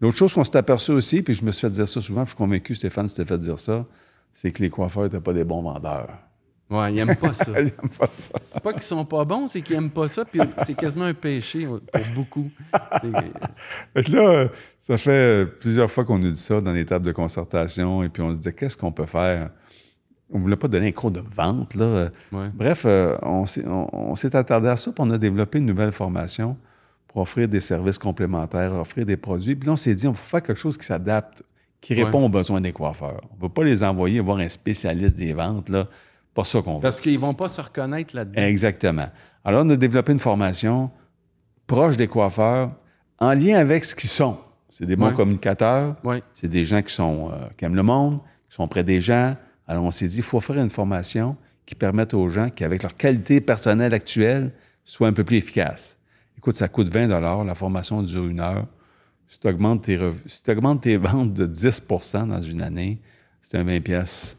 [0.00, 2.30] L'autre chose qu'on s'est aperçu aussi, puis je me suis fait dire ça souvent, puis
[2.32, 3.86] je suis convaincu, Stéphane s'était fait dire ça,
[4.32, 6.10] c'est que les coiffeurs n'étaient pas des bons vendeurs.
[6.70, 7.50] Ouais, ils n'aiment pas ça.
[7.60, 8.30] Ils n'aiment pas ça.
[8.40, 11.12] C'est pas qu'ils sont pas bons, c'est qu'ils aiment pas ça, puis c'est quasiment un
[11.14, 11.80] péché pour
[12.14, 12.50] beaucoup.
[13.02, 13.10] C'est-
[13.94, 14.48] Fait que là,
[14.78, 18.22] ça fait plusieurs fois qu'on nous dit ça dans les tables de concertation, et puis
[18.22, 19.50] on se disait, qu'est-ce qu'on peut faire?
[20.30, 22.08] On ne voulait pas donner un cours de vente, là.
[22.32, 22.48] Ouais.
[22.54, 25.66] Bref, euh, on s'est on- on s'est attardé à ça, puis on a développé une
[25.66, 26.56] nouvelle formation
[27.08, 29.54] pour offrir des services complémentaires, offrir des produits.
[29.56, 31.42] Puis là, on s'est dit, on faut faire quelque chose qui s'adapte,
[31.82, 32.04] qui Ouais.
[32.04, 33.20] répond aux besoins des coiffeurs.
[33.30, 35.86] On ne peut pas les envoyer voir un spécialiste des ventes, là.
[36.34, 36.80] Pas ça qu'on veut.
[36.80, 38.40] Parce qu'ils vont pas se reconnaître là-dedans.
[38.42, 39.08] Exactement.
[39.44, 40.90] Alors, on a développé une formation
[41.66, 42.72] proche des coiffeurs,
[43.18, 44.38] en lien avec ce qu'ils sont.
[44.70, 45.14] C'est des bons Ouais.
[45.14, 46.22] communicateurs, Oui.
[46.34, 49.36] c'est des gens qui, sont, euh, qui aiment le monde, qui sont près des gens.
[49.66, 52.82] Alors, on s'est dit, il faut offrir une formation qui permette aux gens qui, avec
[52.82, 54.52] leur qualité personnelle actuelle,
[54.84, 55.98] soient un peu plus efficaces.
[56.38, 57.06] Écoute, ça coûte 20
[57.44, 58.66] la formation dure une heure.
[59.28, 63.00] Si tu augmentes tes, rev- si tu augmentes tes ventes de 10% dans une année,
[63.40, 64.36] c'est un 20 pièces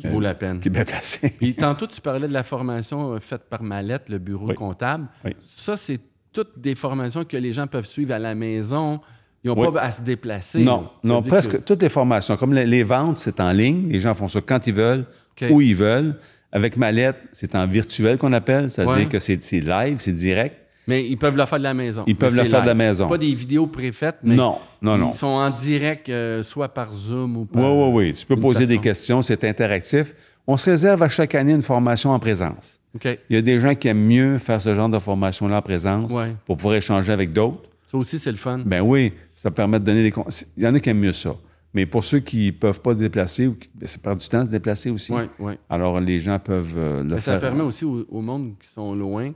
[0.00, 0.58] Qui vaut la peine.
[0.60, 1.30] qui est bien placé.
[1.30, 4.54] Puis tantôt, tu parlais de la formation euh, faite par Mallette, le bureau Oui.
[4.54, 5.06] comptable.
[5.24, 5.32] Oui.
[5.40, 6.00] Ça, c'est
[6.32, 9.00] toutes des formations que les gens peuvent suivre à la maison.
[9.44, 9.72] Ils n'ont Oui.
[9.72, 10.64] pas à se déplacer.
[10.64, 12.36] Non, non, presque que- toutes les formations.
[12.36, 13.88] Comme les, les ventes, c'est en ligne.
[13.88, 15.04] Les gens font ça quand ils veulent,
[15.50, 16.16] où ils veulent.
[16.50, 18.70] Avec Mallette, c'est en virtuel qu'on appelle.
[18.70, 19.06] C'est-à-dire Ouais.
[19.06, 20.56] que c'est live, c'est direct.
[20.86, 22.04] Mais ils peuvent le faire de la maison.
[22.06, 23.04] Ils peuvent c'est faire de la maison.
[23.06, 25.10] C'est pas des vidéos préfaites, mais non, non, non.
[25.12, 27.62] ils sont en direct, euh, soit par Zoom ou par...
[27.62, 28.14] Oui, oui, oui.
[28.14, 30.14] Tu peux poser des questions, c'est interactif.
[30.46, 32.78] On se réserve à chaque année une formation en présence.
[32.94, 33.08] OK.
[33.30, 36.12] Il y a des gens qui aiment mieux faire ce genre de formation-là en présence
[36.12, 36.36] Ouais.
[36.46, 37.62] pour pouvoir échanger avec d'autres.
[37.90, 38.60] Ça aussi, c'est le fun.
[38.66, 40.10] Ben oui, ça permet de donner des...
[40.10, 40.26] con-
[40.56, 41.34] Il y en a qui aiment mieux ça.
[41.72, 44.28] Mais pour ceux qui ne peuvent pas se déplacer, ou qui- ben, ça prend du
[44.28, 45.12] temps de se déplacer aussi.
[45.12, 45.54] Oui, oui.
[45.68, 47.40] Alors, les gens peuvent euh, le Mais ça faire.
[47.40, 49.32] permet aussi au, au monde qui sont loin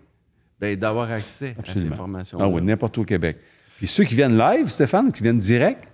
[0.61, 2.39] ben, d'avoir accès à ces formations.
[2.41, 3.39] Ah oui, n'importe où au Québec.
[3.77, 5.89] Puis ceux qui viennent live, Stéphane, qui viennent direct,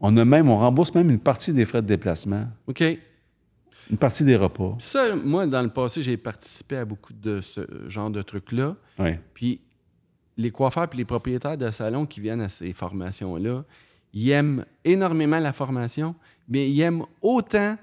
[0.00, 2.82] on a même, on rembourse même une partie des frais de déplacement, OK.
[3.90, 4.76] une partie des repas.
[4.78, 8.76] Ça, moi, dans le passé, j'ai participé à beaucoup de ce genre de trucs-là.
[8.98, 9.12] Oui.
[9.34, 9.60] Puis
[10.36, 13.64] les coiffeurs puis les propriétaires de salons qui viennent à ces formations-là,
[14.12, 16.14] ils aiment énormément la formation,
[16.48, 17.76] mais ils aiment autant,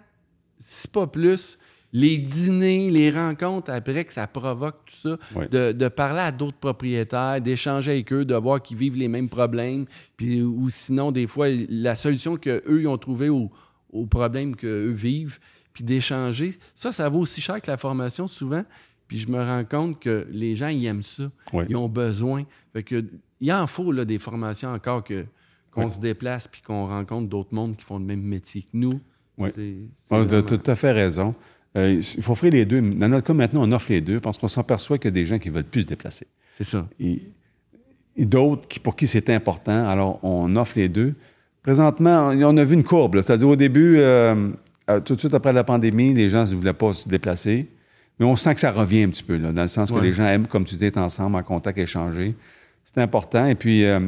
[0.57, 1.57] si pas plus,
[1.93, 5.45] les dîners, les rencontres après que ça provoque tout ça, Oui.
[5.49, 9.29] de, de parler à d'autres propriétaires, d'échanger avec eux, de voir qu'ils vivent les mêmes
[9.29, 9.85] problèmes,
[10.17, 13.51] puis ou sinon, des fois, la solution qu'eux, ils ont trouvé au-
[13.91, 15.39] aux problèmes qu'eux vivent,
[15.71, 16.55] puis d'échanger.
[16.75, 18.63] Ça, ça vaut aussi cher que la formation souvent.
[19.07, 21.29] Puis je me rends compte que les gens, ils aiment ça.
[21.51, 21.65] Oui.
[21.69, 22.45] Ils ont besoin.
[22.73, 23.03] Fait que,
[23.41, 25.25] il en faut là, des formations encore que,
[25.69, 28.99] qu'on se déplace puis qu'on rencontre d'autres mondes qui font le même métier que nous.
[29.37, 29.49] Oui.
[29.53, 31.35] C'est, c'est Tu as tout à fait raison.
[31.75, 32.81] Euh, il faut offrir les deux.
[32.81, 35.25] Dans notre cas, maintenant, on offre les deux parce qu'on s'aperçoit qu'il y a des
[35.25, 36.27] gens qui veulent plus se déplacer.
[36.55, 36.87] c'est ça.
[36.99, 37.21] Et,
[38.15, 39.87] et d'autres qui, pour qui c'est important.
[39.89, 41.15] Alors, on offre les deux.
[41.63, 43.19] Présentement, on a vu une courbe.
[43.21, 44.49] C'est-à-dire, au début, euh,
[44.89, 47.67] euh, tout de suite après la pandémie, les gens ne voulaient pas se déplacer.
[48.19, 50.13] Mais on sent que ça revient un petit peu, là, dans le sens que les
[50.13, 52.35] gens aiment, comme tu dis, être ensemble, en contact, échanger.
[52.83, 53.45] C'est important.
[53.47, 53.99] Et puis, euh,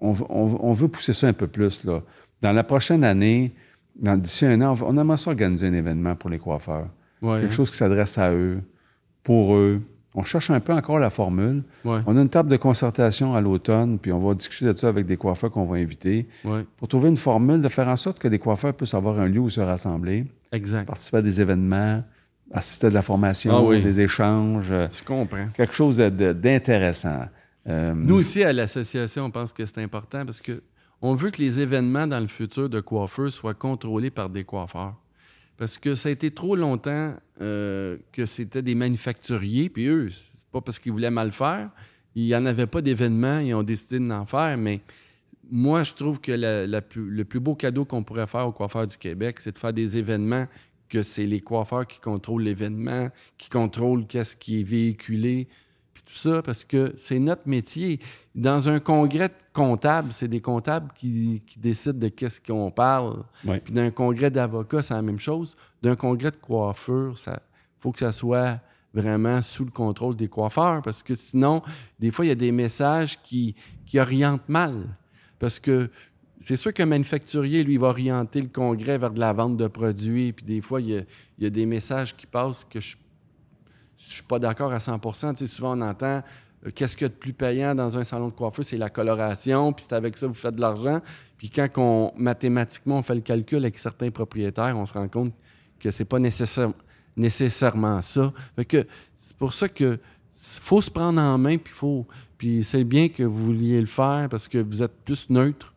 [0.00, 1.84] on, on- on veut pousser ça un peu plus.
[1.84, 2.02] Là.
[2.40, 3.52] Dans la prochaine année,
[3.96, 6.88] d'ici un an, on aimerait ça organiser un événement pour les coiffeurs.
[7.22, 8.60] Ouais, Quelque chose qui s'adresse à eux,
[9.22, 9.80] pour eux.
[10.14, 11.62] On cherche un peu encore la formule.
[11.84, 14.88] ouais, On a une table de concertation à l'automne, puis on va discuter de ça
[14.88, 18.18] avec des coiffeurs qu'on va inviter ouais, pour trouver une formule de faire en sorte
[18.18, 20.86] que les coiffeurs puissent avoir un lieu où se rassembler, exact.
[20.86, 22.02] participer à des événements,
[22.52, 23.82] assister à de la formation, Ah oui.
[23.82, 25.48] des échanges, euh, Tu comprends.
[25.54, 27.26] quelque chose d'intéressant.
[27.68, 30.62] Euh, Nous aussi, à l'association, on pense que c'est important parce que
[31.02, 34.94] on veut que les événements dans le futur de coiffeurs soient contrôlés par des coiffeurs.
[35.56, 40.46] Parce que ça a été trop longtemps euh, que c'était des manufacturiers, puis eux, c'est
[40.50, 41.70] pas parce qu'ils voulaient mal faire.
[42.14, 44.80] Il n'y en avait pas d'événements, ils ont décidé d'en faire, mais
[45.50, 49.40] moi, je trouve que le plus beau cadeau qu'on pourrait faire aux coiffeurs du Québec,
[49.40, 50.46] c'est de faire des événements
[50.88, 55.48] que c'est les coiffeurs qui contrôlent l'événement, qui contrôlent qu'est-ce qui est véhiculé,
[56.08, 58.00] tout ça, parce que c'est notre métier.
[58.34, 63.24] Dans un congrès de comptables, c'est des comptables qui, qui décident de qu'est-ce qu'on parle.
[63.44, 63.60] Ouais.
[63.60, 65.54] Puis d'un congrès d'avocats, c'est la même chose.
[65.82, 67.42] D'un congrès de coiffure, ça
[67.78, 68.58] faut que ça soit
[68.94, 71.62] vraiment sous le contrôle des coiffeurs, parce que sinon,
[72.00, 73.54] des fois, il y a des messages qui,
[73.86, 74.96] qui orientent mal.
[75.38, 75.90] Parce que
[76.40, 80.32] c'est sûr qu'un manufacturier, lui, va orienter le congrès vers de la vente de produits,
[80.32, 81.02] puis des fois, il y a,
[81.38, 82.96] il y a des messages qui passent que je
[84.06, 86.22] je suis pas d'accord à 100 Tu sais, souvent, on entend
[86.66, 88.90] euh, qu'est-ce qu'il y a de plus payant dans un salon de coiffeur, c'est la
[88.90, 91.00] coloration, puis c'est avec ça que vous faites de l'argent.
[91.36, 95.32] Puis quand on, mathématiquement on fait le calcul avec certains propriétaires, on se rend compte
[95.80, 96.72] que c'est pas nécessaire-
[97.16, 98.32] nécessairement ça.
[98.56, 98.86] Fait que
[99.16, 99.98] c'est pour ça que
[100.32, 102.06] faut se prendre en main, puis faut
[102.38, 105.74] puis c'est bien que vous vouliez le faire parce que vous êtes plus neutre.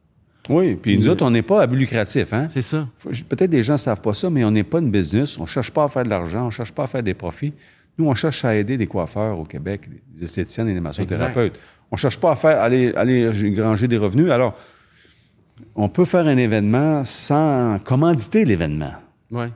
[0.49, 2.33] Oui, puis nous autres, on n'est pas à but lucratif.
[2.33, 2.47] Hein?
[2.51, 2.87] C'est ça.
[3.29, 5.37] Peut-être des gens ne savent pas ça, mais on n'est pas une business.
[5.37, 7.13] On ne cherche pas à faire de l'argent, on ne cherche pas à faire des
[7.13, 7.53] profits.
[7.97, 11.59] Nous, on cherche à aider les coiffeurs au Québec, les esthéticiennes et les massothérapeutes.
[11.91, 14.31] On ne cherche pas à faire aller, aller granger des revenus.
[14.31, 14.55] Alors,
[15.75, 18.93] on peut faire un événement sans commanditer l'événement.
[19.29, 19.49] Ouais.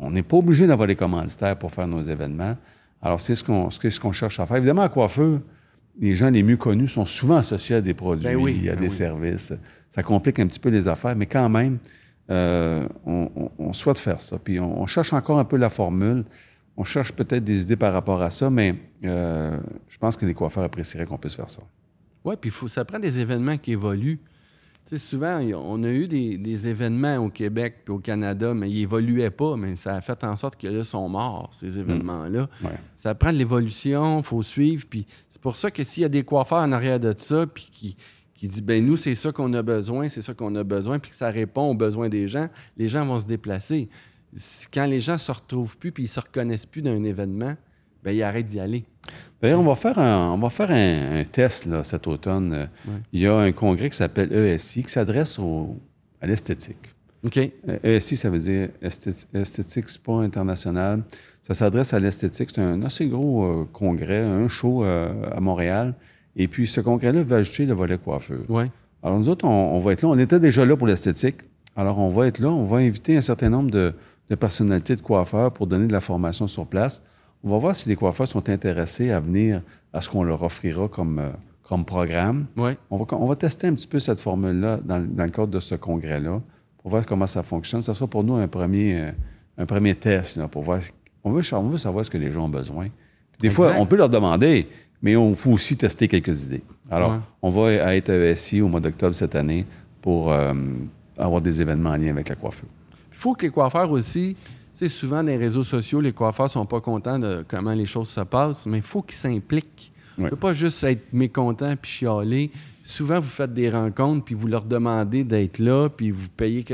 [0.00, 2.56] On n'est pas obligé d'avoir des commanditaires pour faire nos événements.
[3.02, 4.58] Alors, c'est ce qu'on ce qu'on cherche à faire.
[4.58, 5.40] Évidemment, à coiffeur,
[5.98, 8.80] les gens les mieux connus sont souvent associés à des produits, Ben oui, à ben
[8.82, 8.94] des oui.
[8.94, 9.52] services.
[9.90, 11.78] Ça complique un petit peu les affaires, mais quand même,
[12.30, 14.38] euh, on, on- on souhaite faire ça.
[14.38, 16.24] Puis on, on cherche encore un peu la formule.
[16.80, 19.58] On cherche peut-être des idées par rapport à ça, mais euh,
[19.88, 21.60] je pense que les coiffeurs apprécieraient qu'on puisse faire ça.
[22.24, 24.20] Oui, puis faut, ça prend des événements qui évoluent.
[24.86, 28.70] Tu sais, souvent, on a eu des, des événements au Québec puis au Canada, mais
[28.70, 31.80] ils évoluaient pas, mais ça a fait en sorte que là, ils sont morts, ces
[31.80, 32.48] événements-là.
[32.62, 32.70] Ouais.
[32.94, 36.08] Ça prend de l'évolution, il faut suivre, puis c'est pour ça que s'il y a
[36.08, 37.96] des coiffeurs en arrière de ça, puis qui,
[38.34, 41.10] qui disent, ben nous, c'est ça qu'on a besoin, c'est ça qu'on a besoin, puis
[41.10, 43.88] que ça répond aux besoins des gens, les gens vont se déplacer.
[44.72, 47.54] Quand les gens se retrouvent plus, puis ils se reconnaissent plus d'un événement,
[48.04, 48.84] ben ils arrêtent d'y aller.
[49.40, 52.68] D'ailleurs, on va faire un, on va faire un, un test là, cet automne.
[53.12, 55.76] Il y a un congrès qui s'appelle ESI qui s'adresse au-
[56.20, 56.78] à l'esthétique.
[57.24, 57.38] OK?
[57.38, 61.02] Euh, ESI, ça veut dire Esthé- Esthétique Spa International.
[61.42, 62.50] Ça s'adresse à l'esthétique.
[62.54, 65.94] C'est un assez gros euh, congrès, un show euh, à Montréal.
[66.36, 68.38] Et puis, ce congrès-là va ajouter le volet coiffeur.
[68.48, 68.64] Oui.
[69.02, 70.08] Alors, nous autres, on, on va être là.
[70.08, 71.36] On était déjà là pour l'esthétique.
[71.74, 72.50] Alors, on va être là.
[72.50, 73.94] On va inviter un certain nombre de,
[74.30, 77.02] de personnalités de coiffeurs pour donner de la formation sur place.
[77.44, 79.62] On va voir si les coiffeurs sont intéressés à venir
[79.92, 81.28] à ce qu'on leur offrira comme, euh,
[81.62, 82.46] comme programme.
[82.56, 82.72] Oui.
[82.90, 85.60] On va, on va tester un petit peu cette formule-là dans, dans le cadre de
[85.60, 86.40] ce congrès-là
[86.78, 87.82] pour voir comment ça fonctionne.
[87.82, 89.10] Ça sera pour nous un premier, euh,
[89.56, 90.80] un premier test là, pour voir.
[91.24, 92.84] On veut, on veut savoir ce que les gens ont besoin.
[93.32, 94.68] Puis des fois, on peut leur demander,
[95.00, 96.62] mais on faut aussi tester quelques idées.
[96.90, 97.18] Alors, Ouais.
[97.42, 99.64] on va être à ESI au mois d'octobre cette année
[100.02, 100.52] pour euh,
[101.16, 102.66] avoir des événements en lien avec la coiffure.
[103.18, 104.36] Il faut que les coiffeurs aussi,
[104.72, 108.08] sais, souvent dans les réseaux sociaux, les coiffeurs sont pas contents de comment les choses
[108.10, 109.90] se passent, mais il faut qu'ils s'impliquent.
[110.16, 110.30] On Ouais.
[110.30, 112.52] peut pas juste être mécontent puis chialer.
[112.84, 116.64] Souvent, vous faites des rencontres puis vous leur demandez d'être là puis vous payez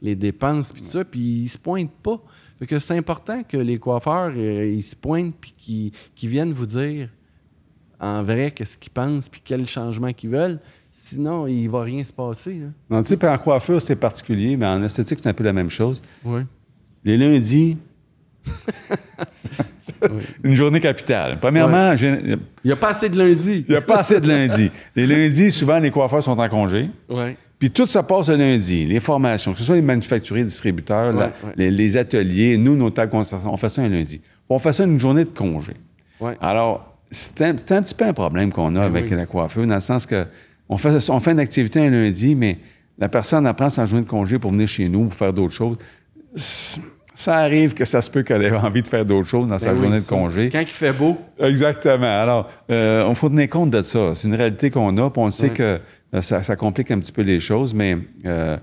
[0.00, 2.18] les dépenses puis tout ça puis ils se pointent pas.
[2.58, 6.52] Fait que c'est important que les coiffeurs euh, ils se pointent puis qu'ils qu'ils viennent
[6.54, 7.10] vous dire
[8.00, 10.60] en vrai qu'est-ce qu'ils pensent puis quel changement qu'ils veulent.
[11.02, 12.52] Sinon, il va rien se passer.
[12.54, 12.66] là.
[12.90, 15.52] Donc, tu sais, puis en coiffure, c'est particulier, mais en esthétique, c'est un peu la
[15.54, 16.02] même chose.
[16.24, 16.42] Oui.
[17.04, 17.78] Les lundis,
[20.44, 21.38] une journée capitale.
[21.40, 23.64] Premièrement, j'ai- Il n'y a pas assez de lundi.
[23.66, 24.70] il n'y a pas assez de lundis.
[24.94, 26.90] Les lundis, souvent, les coiffeurs sont en congé.
[27.08, 27.36] Oui.
[27.58, 28.86] Puis tout ça passe le lundi.
[28.86, 31.52] Les formations, que ce soit les manufacturiers, distributeurs, Ouais, ouais.
[31.56, 34.20] Les, les ateliers, nous, nos tables on fait ça un lundi.
[34.48, 35.74] On fait ça une journée de congé.
[36.20, 36.36] Ouais.
[36.40, 39.16] Alors, c'est un, c'est un petit peu un problème qu'on a avec Ben oui.
[39.16, 40.26] la coiffure, dans le sens que
[40.70, 42.56] on fait, on fait une activité un lundi, mais
[42.98, 45.76] la personne apprend sa journée de congé pour venir chez nous ou faire d'autres choses.
[47.14, 49.72] Ça arrive que ça se peut qu'elle ait envie de faire d'autres choses dans sa
[49.72, 50.48] Ben oui, journée de congé.
[50.50, 52.06] Quand il fait beau, Exactement.
[52.22, 54.14] Alors, euh, on faut tenir compte de ça.
[54.14, 55.54] C'est une réalité qu'on a, puis on sait Ouais.
[55.54, 55.80] que
[56.14, 58.56] euh, ça, ça complique un petit peu les choses, mais euh,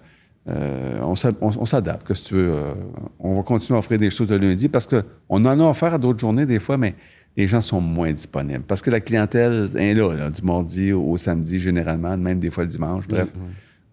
[0.49, 2.53] euh, on s'ad- on- on s'adapte, que tu veux.
[3.19, 5.97] on va continuer à offrir des choses le lundi parce qu'on en a offert à
[5.97, 6.95] d'autres journées des fois, mais
[7.37, 8.63] les gens sont moins disponibles.
[8.67, 12.49] Parce que la clientèle est là, là, du mardi au, au samedi généralement, même des
[12.49, 13.07] fois le dimanche.
[13.07, 13.31] Bref,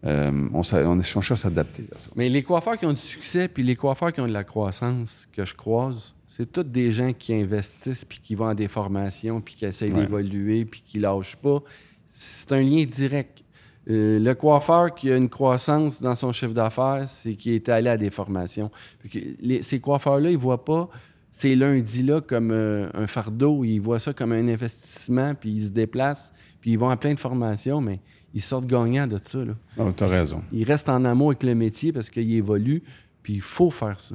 [0.06, 0.62] euh, on,
[1.02, 2.10] cherche à s'adapter à ça.
[2.16, 5.26] Mais les coiffeurs qui ont du succès, puis les coiffeurs qui ont de la croissance
[5.32, 9.40] que je croise, c'est tous des gens qui investissent, puis qui vont à des formations,
[9.40, 10.00] puis qui essayent Ouais.
[10.00, 11.62] d'évoluer, puis qui lâchent pas.
[12.08, 13.42] C'est un lien direct.
[13.90, 17.88] Euh, le coiffeur qui a une croissance dans son chiffre d'affaires, c'est qu'il est allé
[17.90, 18.70] à des formations.
[19.00, 20.88] Puis que les- ces coiffeurs-là, ils voient pas
[21.34, 23.64] ces lundis-là comme euh, un fardeau.
[23.64, 27.12] Ils voient ça comme un investissement, puis ils se déplacent, puis ils vont à plein
[27.12, 27.98] de formations, mais
[28.32, 29.38] ils sortent gagnants de ça.
[29.44, 29.54] Là.
[29.96, 30.42] tu as raison.
[30.52, 32.84] Il reste en amour avec le métier parce qu'il évolue,
[33.24, 34.14] puis il faut faire ça.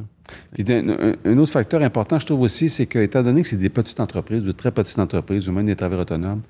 [0.53, 3.57] Puis un, un autre facteur important, je trouve aussi, c'est que, étant donné que c'est
[3.57, 6.41] des petites entreprises, de très petites entreprises, ou même des travailleurs autonomes,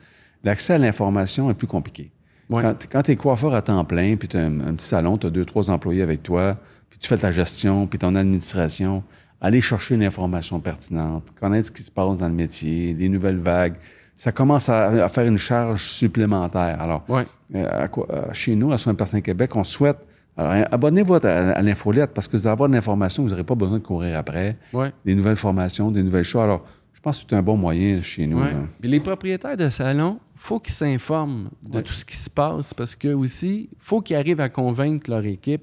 [0.43, 2.11] l'accès à l'information est plus compliqué.
[2.47, 2.61] Ouais.
[2.61, 5.17] Quand, quand tu es coiffeur à temps plein, puis tu as un, un petit salon,
[5.17, 6.57] tu as deux, trois employés avec toi,
[6.91, 9.03] puis tu fais ta gestion, puis ton administration,
[9.41, 13.75] aller chercher l'information pertinente, connaître ce qui se passe dans le métier, les nouvelles vagues,
[14.15, 16.81] ça commence à, à faire une charge supplémentaire.
[16.81, 17.25] Alors, Ouais.
[17.55, 19.97] euh, à euh, chez nous, à Soins Personnes Québec, on souhaite.
[20.35, 23.43] Alors, hein, abonnez-vous à, à l'infolette parce que vous allez avoir de l'information, vous n'aurez
[23.43, 24.57] pas besoin de courir après.
[24.73, 24.91] Ouais.
[25.05, 26.41] Des nouvelles formations, des nouvelles choses.
[26.43, 28.39] Alors, je pense que c'est un bon moyen chez nous.
[28.41, 28.51] Ouais.
[28.51, 28.59] là.
[28.81, 31.83] Puis les propriétaires de salons, faut qu'ils s'informent de Ouais.
[31.83, 35.61] tout ce qui se passe parce que aussi, faut qu'ils arrivent à convaincre leur équipe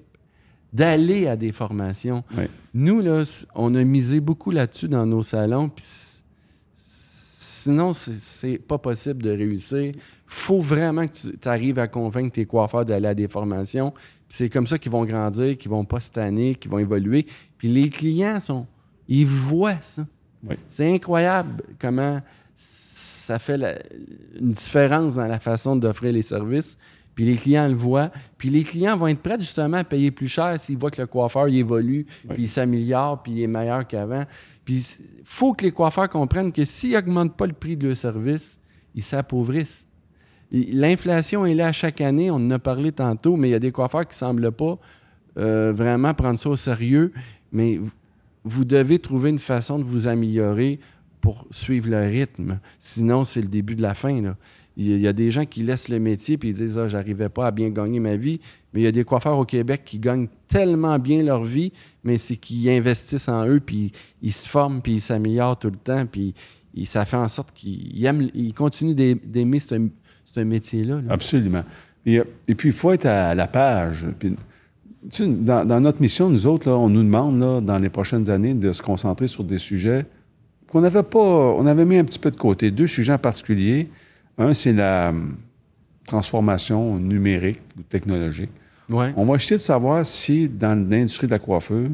[0.76, 2.22] d'aller à des formations.
[2.74, 3.22] Nous, là,
[3.54, 5.84] on a misé beaucoup là-dessus dans nos salons, puis
[6.76, 9.94] sinon, c'est- pas possible de réussir.
[10.28, 13.94] faut vraiment que tu arrives à convaincre tes coiffeurs d'aller à des formations.
[14.28, 17.26] C'est comme ça qu'ils vont grandir, qu'ils vont pas se tanner, qu'ils vont évoluer.
[17.58, 18.66] Puis les clients sont...
[19.08, 20.04] Ils voient ça.
[20.46, 20.56] Oui.
[20.68, 22.20] C'est incroyable comment
[22.56, 23.78] ça fait la-
[24.40, 26.76] une différence dans la façon d'offrir les services.
[27.16, 28.12] Puis les clients le voient.
[28.36, 31.08] Puis les clients vont être prêts justement à payer plus cher s'ils voient que le
[31.08, 34.24] coiffeur il évolue, puis il s'améliore, puis il est meilleur qu'avant.
[34.64, 37.96] Puis il faut que les coiffeurs comprennent que s'ils n'augmentent pas le prix de leur
[37.96, 38.60] service,
[38.94, 39.88] ils s'appauvrissent.
[40.52, 43.58] L'inflation est là à chaque année, on en a parlé tantôt, mais il y a
[43.58, 44.78] des coiffeurs qui ne semblent pas
[45.38, 47.12] euh, vraiment prendre ça au sérieux.
[47.50, 47.80] Mais
[48.44, 50.78] vous devez trouver une façon de vous améliorer
[51.20, 52.60] pour suivre le rythme.
[52.78, 54.20] Sinon, c'est le début de la fin.
[54.20, 54.36] là.
[54.78, 57.46] Il y a- des gens qui laissent le métier puis ils disent Ah, j'arrivais pas
[57.46, 58.40] à bien gagner ma vie.
[58.74, 61.72] Mais il y a des coiffeurs au Québec qui gagnent tellement bien leur vie,
[62.04, 63.90] mais c'est qu'ils investissent en eux, puis
[64.22, 66.34] ils se forment, puis ils s'améliorent tout le temps, puis
[66.84, 70.96] ça fait en sorte qu'ils aiment- continuent d'ai- d'aimer ce, métier-là.
[70.96, 71.02] là.
[71.12, 71.64] Absolument.
[72.04, 74.04] Et, euh, et puis, il faut être à la page.
[74.18, 74.32] Puis,
[75.10, 77.88] tu sais, dans, dans notre mission, nous autres, là, on nous demande, là, dans les
[77.88, 80.04] prochaines années, de se concentrer sur des sujets
[80.68, 82.70] qu'on n'avait pas, on avait mis un petit peu de côté.
[82.70, 83.88] Deux sujets en particulier.
[84.38, 85.36] Un, c'est la hum,
[86.06, 88.50] transformation numérique ou technologique.
[88.88, 89.12] Ouais.
[89.16, 91.90] On va essayer de savoir si, dans l'industrie de la coiffure,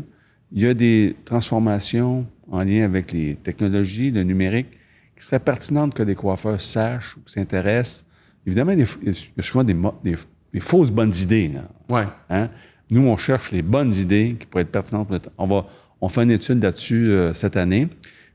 [0.53, 4.69] il y a des transformations en lien avec les technologies, le numérique,
[5.17, 8.05] qui seraient pertinentes que les coiffeurs sachent ou s'intéressent.
[8.47, 10.17] Évidemment, il y a souvent des, mo- des-
[10.53, 11.49] des fausses bonnes idées.
[11.49, 11.63] là.
[11.89, 12.07] Ouais.
[12.29, 12.51] Hein?
[12.91, 15.07] Nous, on cherche les bonnes idées qui pourraient être pertinentes.
[15.07, 15.33] pour le temps.
[15.39, 15.65] On, va,
[16.03, 17.89] on fait une étude là-dessus euh, cette année.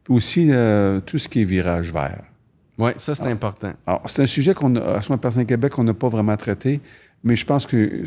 [0.03, 2.23] Puis aussi, euh, tout ce qui est virage vert.
[2.77, 3.73] Ouais, ça, c'est important.
[3.85, 6.79] Alors, c'est un sujet qu'on a, à Soins Personnes Québec, on n'a pas vraiment traité,
[7.23, 8.03] mais je pense que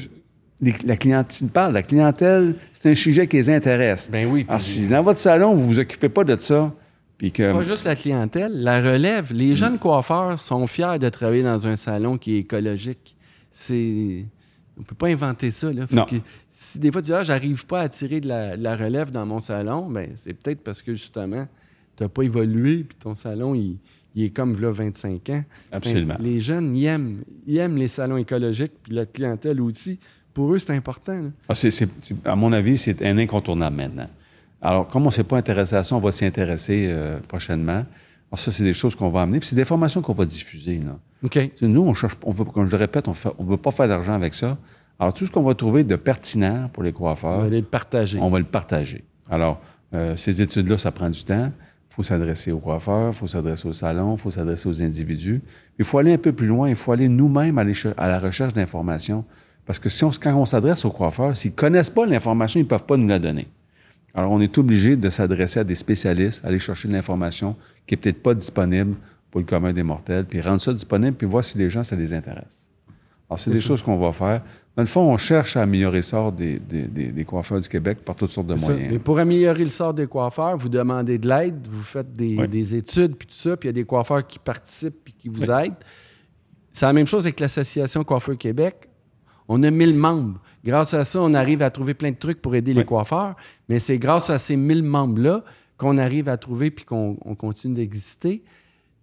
[0.60, 4.08] les- la clientèle, parle, la clientèle, c'est un sujet qui les intéresse.
[4.12, 4.44] Ben oui.
[4.48, 6.72] Alors, si dans votre salon, vous vous occupez pas de ça,
[7.18, 7.52] puis que...
[7.52, 9.32] Pas juste la clientèle, la relève.
[9.32, 13.16] Les jeunes coiffeurs sont fiers de travailler dans un salon qui est écologique.
[13.50, 14.24] C'est.
[14.78, 15.72] On peut pas inventer ça.
[15.72, 15.86] Là.
[15.86, 16.06] Faut Non.
[16.06, 16.16] que-
[16.48, 19.10] si des fois tu dis ah, j'arrive pas à tirer de la, de la relève
[19.10, 21.46] dans mon salon, ben c'est peut-être parce que justement,
[21.96, 23.76] tu n'as pas évolué, puis ton salon, il,
[24.14, 25.44] il est comme là 25 ans.
[25.72, 26.16] Absolument.
[26.20, 29.98] Les jeunes, ils aiment, ils aiment les salons écologiques, puis la clientèle aussi.
[30.34, 31.30] Pour eux, c'est important.
[31.48, 31.54] Ah,
[32.24, 34.08] à mon avis, c'est un incontournable maintenant.
[34.62, 37.84] Alors, comme on ne s'est pas intéressé à ça, on va s'y intéresser euh, prochainement.
[38.30, 39.40] Alors, ça, c'est des choses qu'on va amener.
[39.40, 40.78] Puis c'est des formations qu'on va diffuser.
[40.80, 40.98] Là.
[41.62, 44.12] Nous, on cherche, on veut, comme je le répète, on ne veut pas faire d'argent
[44.12, 44.58] avec ça.
[44.98, 47.66] Alors, tout ce qu'on va trouver de pertinent pour les On coiffeurs, va aller le
[47.66, 48.18] partager.
[48.20, 49.02] on va le partager.
[49.30, 49.60] Alors,
[49.94, 51.50] euh, ces études-là, ça prend du temps.
[52.00, 55.42] Il faut s'adresser aux coiffeurs, il faut s'adresser au salon, il faut s'adresser aux individus.
[55.78, 59.22] Il faut aller un peu plus loin, il faut aller nous-mêmes à la recherche d'informations.
[59.66, 62.62] Parce que si on, quand on s'adresse aux coiffeurs, s'ils ne connaissent pas l'information, ils
[62.62, 63.48] ne peuvent pas nous la donner.
[64.14, 67.54] Alors, on est obligé de s'adresser à des spécialistes, aller chercher de l'information
[67.86, 68.94] qui n'est peut-être pas disponible
[69.30, 71.96] pour le commun des mortels, puis rendre ça disponible, puis voir si les gens, ça
[71.96, 72.69] les intéresse.
[73.30, 74.42] Alors, c'est des choses qu'on va faire.
[74.74, 77.68] Dans le fond, on cherche à améliorer le sort des, des- des- des coiffeurs du
[77.68, 78.88] Québec par toutes sortes de moyens.
[78.90, 82.74] Mais pour améliorer le sort des coiffeurs, vous demandez de l'aide, vous faites des, Oui.
[82.76, 85.48] études, puis tout ça, puis il y a des coiffeurs qui participent puis qui vous
[85.48, 85.74] aident.
[86.72, 88.88] C'est la même chose avec l'Association Coiffeur Québec.
[89.48, 90.40] On a 1000 membres.
[90.64, 93.34] Grâce à ça, on arrive à trouver plein de trucs pour aider les coiffeurs.
[93.68, 95.44] Mais c'est grâce à ces 1000 membres-là
[95.76, 98.42] qu'on arrive à trouver puis qu'on on continue d'exister.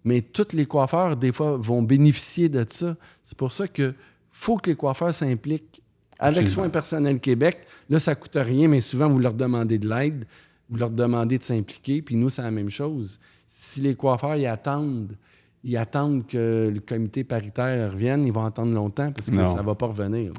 [0.05, 2.95] Mais tous les coiffeurs, des fois, vont bénéficier de ça.
[3.23, 3.93] C'est pour ça que
[4.39, 5.81] faut que les coiffeurs s'impliquent.
[6.19, 6.47] Avec.
[6.47, 7.57] Soins personnels Québec,
[7.89, 10.25] là, ça coûte rien, mais souvent, vous leur demandez de l'aide,
[10.69, 13.19] vous leur demandez de s'impliquer, puis nous, c'est la même chose.
[13.47, 15.15] Si les coiffeurs, ils attendent,
[15.63, 19.45] ils attendent que le comité paritaire revienne, ils vont attendre longtemps parce que Non.
[19.45, 20.33] ça ne va pas revenir.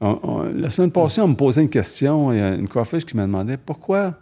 [0.00, 2.32] On- on- la semaine passée, on me posait une question.
[2.32, 4.18] Il y a une coiffeuse qui me demandait pourquoi,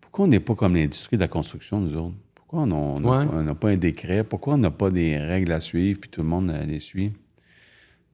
[0.00, 2.14] pourquoi on n'est pas comme l'industrie de la construction, nous autres?
[2.34, 2.66] Pourquoi on
[3.00, 3.54] n'a Ouais.
[3.56, 4.24] pas- un décret?
[4.24, 7.12] Pourquoi on n'a pas des règles à suivre puis tout le monde les suit?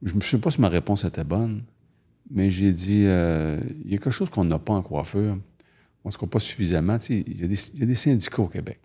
[0.03, 1.63] Je ne sais pas si ma réponse était bonne,
[2.29, 5.37] mais j'ai dit euh, il y a quelque chose qu'on n'a pas en coiffure.
[6.03, 6.97] On ne se croit pas suffisamment.
[6.97, 8.79] Tu sais, Il y, a des- il y a des syndicats au Québec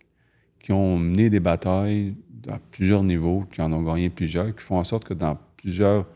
[0.62, 2.14] qui ont mené des batailles
[2.48, 6.06] à plusieurs niveaux, qui en ont gagné plusieurs, qui font en sorte que dans plusieurs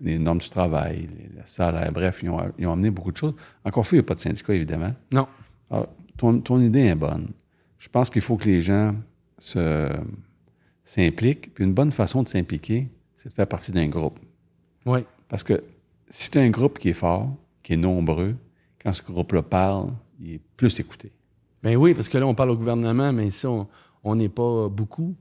[0.00, 3.16] les normes du travail, les, le salaire, bref, ils ont, ils ont amené beaucoup de
[3.16, 3.34] choses.
[3.64, 4.94] En coiffure, il n'y a pas de syndicat, évidemment.
[5.12, 5.28] Non.
[5.70, 7.28] Alors, ton, ton idée est bonne.
[7.78, 8.94] Je pense qu'il faut que les gens
[9.38, 9.88] se,
[10.84, 11.54] s'impliquent.
[11.54, 12.88] Puis une bonne façon de s'impliquer,
[13.24, 14.18] c'est de faire partie d'un groupe.
[14.86, 15.00] Oui.
[15.28, 15.64] Parce que
[16.08, 18.36] si tu as un groupe qui est fort, qui est nombreux,
[18.82, 21.10] quand ce groupe-là parle, il est plus écouté.
[21.62, 25.14] Ben oui, parce que là, on parle au gouvernement, mais ici, on n'est pas beaucoup.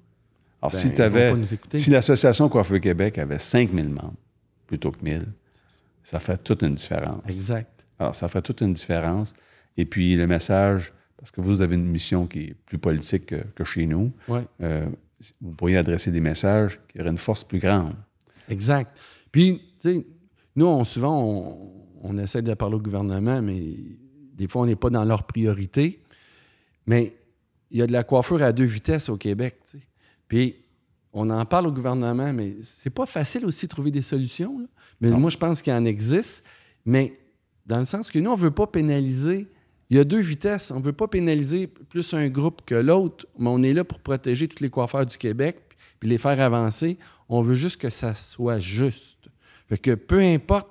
[0.62, 1.34] Alors, Ben, si ils tu avais,
[1.74, 4.14] si l'Association Coiffeur Québec avait 5000 membres
[4.68, 5.26] plutôt que 1000,
[6.04, 7.22] ça fait toute une différence.
[7.28, 7.70] Exact.
[7.97, 9.34] Alors, ça fait toute une différence.
[9.78, 13.43] Et puis, le message, parce que vous avez une mission qui est plus politique que,
[13.56, 14.41] que chez nous, Oui.
[14.62, 14.86] euh,
[15.41, 17.95] vous pourriez adresser des messages qui auraient une force plus grande.
[18.49, 18.97] Exact.
[19.32, 20.05] Puis, tu sais,
[20.55, 21.71] nous, on, souvent, on,
[22.01, 23.76] on essaie de parler au gouvernement, mais
[24.34, 26.01] des fois, on n'est pas dans leur priorité.
[26.86, 27.15] Mais
[27.71, 29.57] il y a de la coiffure à deux vitesses au Québec.
[29.69, 29.84] tu sais.
[30.28, 30.55] Puis,
[31.13, 34.59] on en parle au gouvernement, mais c'est pas facile aussi de trouver des solutions.
[34.59, 34.65] là.
[34.99, 35.19] Mais Non.
[35.19, 36.43] moi, je pense qu'il en existe.
[36.86, 37.17] Mais
[37.65, 39.47] dans le sens que nous, on ne veut pas pénaliser.
[39.89, 40.71] Il y a deux vitesses.
[40.71, 43.99] On ne veut pas pénaliser plus un groupe que l'autre, mais on est là pour
[43.99, 45.57] protéger tous les coiffeurs du Québec
[45.99, 46.97] puis les faire avancer.
[47.29, 49.29] On veut juste que ça soit juste.
[49.69, 50.69] Fait que peu importe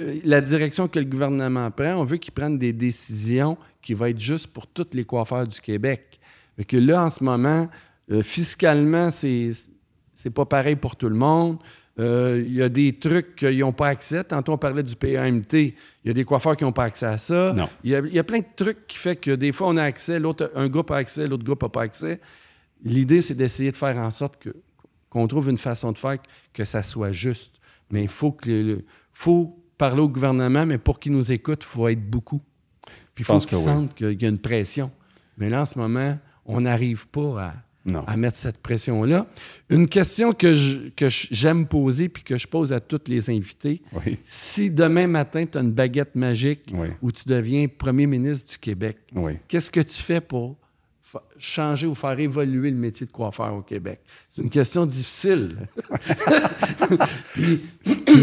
[0.00, 4.06] euh, la direction que le gouvernement prend, on veut qu'ils prennent des décisions qui vont
[4.06, 6.18] être justes pour tous les coiffeurs du Québec.
[6.56, 7.68] Fait que là, en ce moment,
[8.10, 11.58] euh, fiscalement, c'est pas pareil pour tout le monde.
[12.00, 14.24] Euh, Il y a des trucs qu'ils n'ont pas accès.
[14.24, 15.52] Tantôt, on parlait du PAMT.
[15.54, 15.74] Il
[16.04, 17.52] y a des coiffeurs qui n'ont pas accès à ça.
[17.56, 17.68] Non.
[17.84, 19.76] Il y, a, il y a plein de trucs qui fait que des fois, on
[19.76, 22.20] a accès, l'autre, un groupe a accès, l'autre groupe n'a pas accès.
[22.82, 24.50] L'idée, c'est d'essayer de faire en sorte que,
[25.08, 26.18] qu'on trouve une façon de faire
[26.52, 27.52] que ça soit juste.
[27.90, 31.66] Mais il faut, que le- faut parler au gouvernement, mais pour qu'il nous écoute, il
[31.66, 32.42] faut être beaucoup.
[33.14, 33.64] Puis il faut qu'ils oui.
[33.64, 34.90] sentent qu'il y a une pression.
[35.38, 37.54] Mais là, en ce moment, on n'arrive pas à,
[37.86, 38.02] Non.
[38.06, 39.26] à mettre cette pression-là.
[39.68, 43.28] Une question que, je- que je- j'aime poser puis que je pose à tous les
[43.28, 43.82] invités.
[43.92, 44.18] Oui.
[44.24, 46.88] Si demain matin, tu as une baguette magique Oui.
[47.02, 49.32] où tu deviens premier ministre du Québec, Oui.
[49.48, 50.56] qu'est-ce que tu fais pour
[51.38, 54.00] changer ou faire évoluer le métier de coiffeur au Québec?
[54.30, 55.56] C'est une question difficile.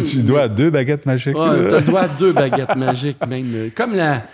[0.09, 1.36] tu dois à deux baguettes magiques.
[1.36, 3.51] tu as le droit à deux baguettes magiques, même.
[3.53, 4.26] euh, Comme la,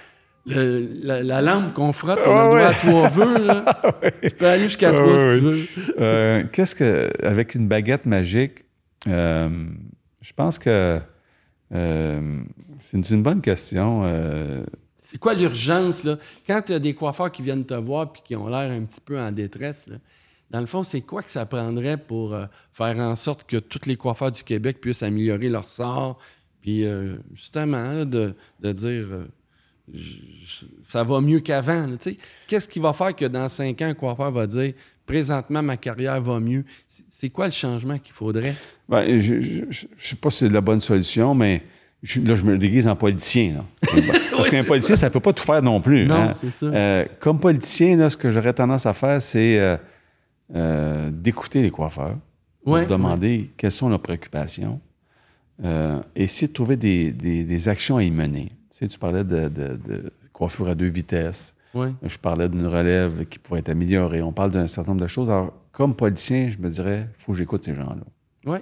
[0.48, 3.45] le- la, la lampe qu'on frotte, on a le Ouais, à trois vœux.
[3.48, 3.66] là.
[4.24, 5.45] Tu peux aller jusqu'à trois Ouais, si tu
[5.82, 5.93] veux.
[6.00, 8.64] Euh, Qu'est-ce que, avec une baguette magique,
[9.08, 9.50] euh,
[10.22, 11.00] je pense que
[11.74, 12.39] euh,
[12.80, 14.04] c'est une, bonne question.
[15.04, 16.18] C'est quoi l'urgence, là?
[16.45, 19.02] Quand tu as des coiffeurs qui viennent te voir puis qui ont l'air un petit
[19.02, 19.98] peu en détresse, là,
[20.50, 22.36] dans le fond, c'est quoi que ça prendrait pour
[22.72, 26.18] faire en sorte que tous les coiffeurs du Québec puissent améliorer leur sort?
[26.62, 29.08] Puis, euh, justement, là, de, de dire
[29.93, 30.16] je-
[30.84, 31.88] ça va mieux qu'avant.
[31.88, 32.18] là, tu sais.
[32.48, 34.74] Qu'est-ce qui va faire que dans cinq ans, un coiffeur va dire
[35.06, 36.64] présentement, ma carrière va mieux?
[37.10, 38.56] C'est- quoi le changement qu'il faudrait?
[38.89, 41.64] ben, je ne sais pas si c'est la bonne solution, mais
[42.04, 43.54] je- là, je me déguise en politicien.
[43.56, 43.66] là.
[44.32, 46.06] Parce qu'un politicien, ça ne peut pas tout faire non plus.
[46.06, 46.34] Non, hein.
[46.34, 46.66] c'est ça.
[46.68, 49.78] Euh, comme politicien, là, ce que j'aurais tendance à faire, c'est euh,
[50.56, 52.18] euh, d'écouter les coiffeurs,
[52.66, 54.80] Ouais, leur demander quelles sont leurs préoccupations,
[55.64, 58.50] et essayer de trouver des, des- des actions à y mener.
[58.70, 61.56] Tu sais, tu parlais de, de- de coiffure à deux vitesses.
[61.74, 61.92] Ouais.
[62.04, 64.22] Je parlais d'une relève qui pourrait être améliorée.
[64.22, 65.32] On parle d'un certain nombre de choses.
[65.32, 68.04] Alors, comme politicien, je me dirais, il faut que j'écoute ces gens-là.
[68.46, 68.62] Ouais.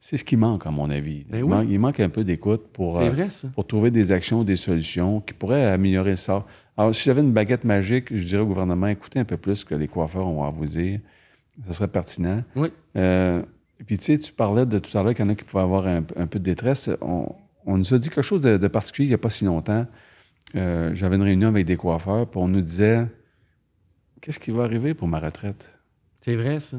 [0.00, 1.24] C'est ce qui manque, à mon avis.
[1.28, 1.50] Ben il, oui.
[1.50, 3.48] manque, il manque un peu d'écoute pour, euh, vrai, ça.
[3.48, 6.46] pour trouver des actions, des solutions qui pourraient améliorer le sort.
[6.76, 9.64] Alors, si j'avais une baguette magique, je dirais au gouvernement, écoutez un peu plus ce
[9.64, 11.00] que les coiffeurs ont à vous dire.
[11.66, 12.44] Ça serait pertinent.
[12.54, 12.68] Oui.
[12.96, 13.42] Euh,
[13.80, 15.42] et puis, tu sais, tu parlais de tout à l'heure qu'il y en a qui
[15.44, 16.88] pouvaient avoir un, un peu de détresse.
[17.00, 19.44] On, on nous a dit quelque chose de, de particulier il n'y a pas si
[19.44, 19.86] longtemps.
[20.54, 23.06] Euh, J'avais une réunion avec des coiffeurs, puis on nous disait
[24.20, 25.78] Qu'est-ce qui va arriver pour ma retraite?
[26.20, 26.78] C'est vrai, ça.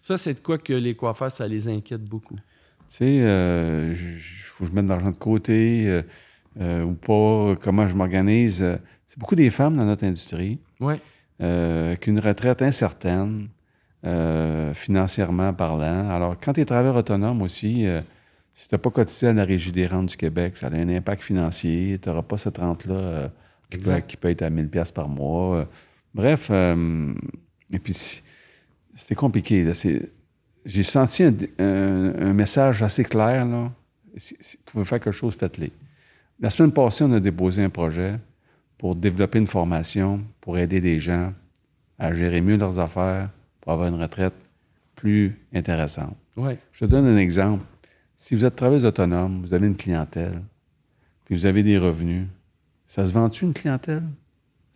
[0.00, 2.36] Ça, c'est de quoi que les coiffeurs, ça les inquiète beaucoup.
[2.86, 6.02] sais, euh, il faut que je mette de l'argent de côté euh,
[6.60, 8.64] euh, ou pas, comment je m'organise.
[9.06, 10.58] C'est beaucoup des femmes dans notre industrie.
[10.80, 10.94] Oui.
[11.40, 13.48] Euh, qu'une retraite incertaine,
[14.04, 16.08] euh, financièrement parlant.
[16.10, 18.00] Alors, quand tu es travailleur autonome aussi, euh,
[18.54, 20.88] si tu n'as pas cotisé à la Régie des rentes du Québec, ça a un
[20.88, 21.98] impact financier.
[22.00, 23.28] Tu n'auras pas cette rente-là euh,
[23.70, 24.06] qui, peut, Exact.
[24.10, 25.56] qui peut être à 1000 pièces par mois.
[25.56, 25.64] Euh,
[26.14, 27.14] bref, euh,
[27.72, 27.94] et puis
[28.94, 29.66] c'était compliqué.
[30.64, 33.46] J'ai senti un, un- un message assez clair.
[33.46, 33.72] Là.
[34.16, 35.68] Si, si vous pouvez faire quelque chose, faites-le.
[36.38, 38.18] La semaine passée, on a déposé un projet
[38.78, 41.32] pour développer une formation, pour aider des gens
[41.98, 43.30] à gérer mieux leurs affaires,
[43.60, 44.34] pour avoir une retraite
[44.96, 46.16] plus intéressante.
[46.36, 46.54] Oui.
[46.72, 47.64] Je te donne un exemple.
[48.22, 50.44] Si vous êtes travailleuse autonome, vous avez une clientèle,
[51.24, 52.28] puis vous avez des revenus,
[52.86, 54.04] ça se vend-tu une clientèle?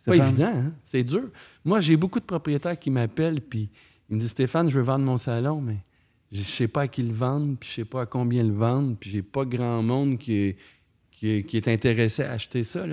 [0.05, 0.27] Pas Stéphane?
[0.27, 0.73] évident, hein?
[0.83, 1.29] C'est dur.
[1.63, 3.69] Moi, j'ai beaucoup de propriétaires qui m'appellent, puis
[4.09, 5.77] ils me disent Stéphane, je veux vendre mon salon, mais
[6.29, 8.97] je sais pas à qui le vendre, puis je sais pas à combien le vendre,
[8.99, 10.57] puis j'ai pas grand monde qui est,
[11.09, 12.83] qui est, qui est intéressé à acheter ça.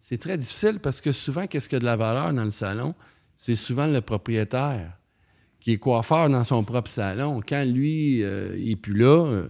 [0.00, 2.94] C'est très difficile parce que souvent, qu'est-ce qui a de la valeur dans le salon?
[3.36, 4.96] C'est souvent le propriétaire
[5.58, 7.40] qui est coiffeur dans son propre salon.
[7.44, 9.48] Quand lui, euh, il est plus là, euh,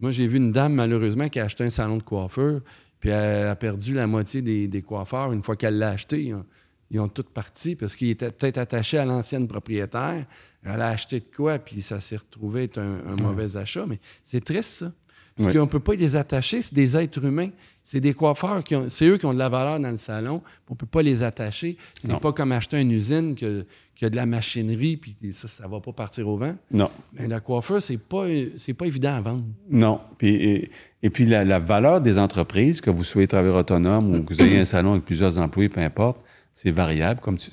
[0.00, 2.60] moi, j'ai vu une dame, malheureusement, qui a acheté un salon de coiffeur,
[3.00, 5.32] puis elle a perdu la moitié des, des coiffeurs.
[5.32, 6.46] Une fois qu'elle l'a acheté, ils ont,
[6.90, 10.26] ils ont tous parti parce qu'il était peut-être attaché à l'ancienne propriétaire.
[10.62, 13.86] Elle a acheté de quoi, puis ça s'est retrouvé être un, un mauvais achat.
[13.86, 14.92] Mais c'est triste, ça.
[15.38, 15.54] Parce Oui.
[15.54, 17.48] qu'on ne peut pas les attacher, c'est des êtres humains.
[17.84, 20.42] C'est des coiffeurs, qui ont, c'est eux qui ont de la valeur dans le salon.
[20.68, 21.78] On ne peut pas les attacher.
[22.02, 23.64] C'est pas comme acheter une usine que-
[23.94, 26.54] qui a de la machinerie, puis ça, ça va pas partir au vent.
[26.70, 26.90] Non.
[27.14, 28.26] Mais la coiffeur, c'est pas,
[28.58, 29.44] c'est pas évident à vendre.
[29.70, 30.00] Non.
[30.18, 30.70] Puis, et,
[31.02, 34.42] et puis la, la valeur des entreprises, que vous soyez travailleur autonome ou que vous
[34.42, 36.20] ayez un salon avec plusieurs employés, peu importe,
[36.54, 37.20] c'est variable.
[37.20, 37.50] Comme tu,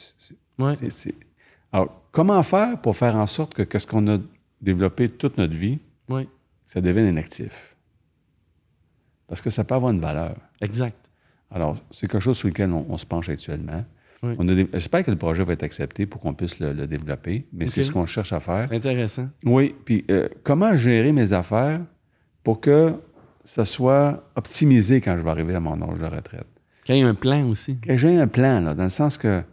[0.59, 0.73] Ouais.
[1.71, 4.17] Alors, comment faire pour faire en sorte que, que ce qu'on a
[4.61, 5.79] développé toute notre vie,
[6.65, 7.74] ça devienne un actif?
[9.27, 10.35] Parce que ça peut avoir une valeur.
[10.61, 10.97] exact.
[11.51, 13.85] Alors, c'est quelque chose sur lequel on, on se penche actuellement.
[14.23, 14.33] Oui.
[14.39, 17.67] A J'espère que le projet va être accepté pour qu'on puisse le, le développer, mais
[17.67, 18.71] c'est ce qu'on cherche à faire.
[18.71, 19.29] Intéressant.
[19.43, 21.81] Oui, puis euh, comment gérer mes affaires
[22.43, 22.93] pour que
[23.43, 26.47] ça soit optimisé quand je vais arriver à mon âge de retraite?
[26.83, 27.79] Qu'il y ait un plan aussi.
[27.79, 29.43] Que j'ai un plan, là, dans le sens que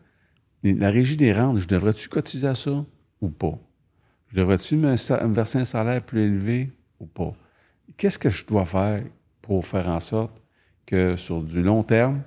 [0.63, 2.85] la régie des rentes, je devrais-tu cotiser à ça
[3.21, 3.59] ou pas?
[4.29, 4.97] Je devrais-tu me
[5.35, 7.35] verser un salaire plus élevé ou pas?
[7.99, 9.03] Qu'est-ce que je dois faire
[9.43, 10.41] pour faire en sorte
[10.87, 12.23] que sur du long terme,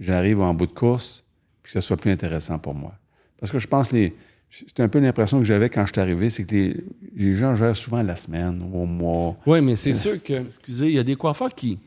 [0.00, 1.22] j'arrive en bout de course
[1.62, 2.94] puis que ça soit plus intéressant pour moi?
[3.38, 4.14] Parce que je pense que les.
[4.50, 6.76] C'est un peu l'impression que j'avais quand je suis arrivé, c'est que les,
[7.16, 9.34] les gens gèrent souvent la semaine ou au mois.
[9.46, 11.78] Oui, mais c'est sûr que, excusez, il y a des coiffeurs qui,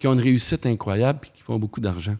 [0.00, 2.16] qui ont une réussite incroyable et qui font beaucoup d'argent.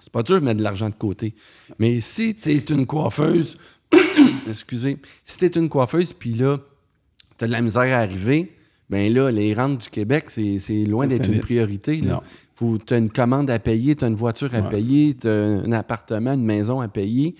[0.00, 1.32] C'est pas dur de mettre de l'argent de côté.
[1.78, 3.56] Mais si tu es une coiffeuse,
[4.48, 6.58] excusez, si tu es une coiffeuse puis là,
[7.38, 8.52] tu as de la misère à arriver,
[8.90, 12.00] ben là, les rentes du Québec, c'est loin d'être une priorité.
[12.00, 12.20] Non.
[12.58, 14.68] Tu as une commande à payer, tu as une voiture à Ouais.
[14.68, 17.34] payer, tu as un appartement, une maison à payer.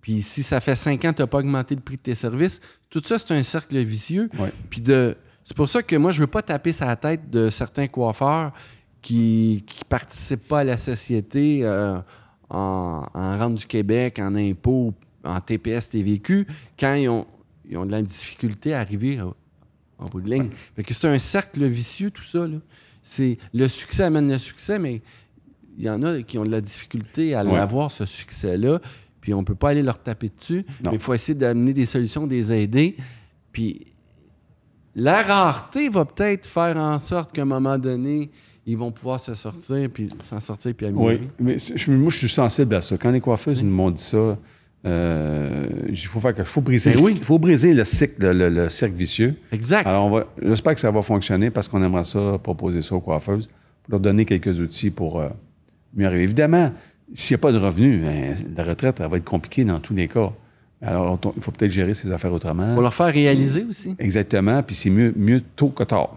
[0.00, 2.14] Puis si ça fait cinq ans que tu n'as pas augmenté le prix de tes
[2.14, 2.60] services,
[2.90, 4.28] tout ça, c'est un cercle vicieux.
[4.38, 4.52] Ouais.
[4.70, 5.16] Puis de.
[5.44, 8.52] C'est pour ça que moi, je veux pas taper sa tête de certains coiffeurs
[9.00, 11.98] qui qui participent pas à la société euh,
[12.48, 14.94] en, en rente du Québec, en impôts,
[15.24, 16.46] en TPS, TVQ,
[16.78, 17.26] quand ils ont,
[17.68, 19.20] ils ont de la difficulté à arriver
[20.02, 20.48] en bout de ligne.
[20.76, 22.46] Fait que c'est un cercle vicieux, tout ça.
[22.46, 22.58] Là.
[23.02, 25.02] C'est, le succès amène le succès, mais
[25.78, 27.52] il y en a qui ont de la difficulté à Ouais.
[27.52, 28.80] l'avoir, ce succès-là.
[29.20, 30.64] Puis on peut pas aller leur taper dessus.
[30.84, 30.90] Non.
[30.90, 32.96] Mais il faut essayer d'amener des solutions, de les aider.
[33.52, 33.86] Puis
[34.94, 38.30] la rareté va peut-être faire en sorte qu'à un moment donné,
[38.66, 41.20] ils vont pouvoir se sortir, puis s'en sortir, puis améliorer.
[41.22, 42.96] Oui, mais je- moi, je suis sensible à ça.
[42.98, 44.38] Quand les coiffeuses m'ont dit ça,
[44.84, 47.16] euh, il faut faire faut briser, le- oui.
[47.22, 49.34] faut briser le cycle, le, le cercle vicieux.
[49.52, 49.86] Exact.
[49.86, 53.00] Alors, on va, j'espère que ça va fonctionner parce qu'on aimerait ça, proposer ça aux
[53.00, 53.46] coiffeuses,
[53.84, 55.28] pour leur donner quelques outils pour euh,
[55.94, 56.24] mieux arriver.
[56.24, 56.72] Évidemment,
[57.14, 59.94] s'il n'y a pas de revenus, ben, la retraite, elle va être compliquée dans tous
[59.94, 60.30] les cas.
[60.84, 62.74] Alors, il faut peut-être gérer ses affaires autrement.
[62.74, 63.94] faut leur faire réaliser aussi.
[64.00, 66.16] Exactement, puis c'est mieux, mieux tôt que tard.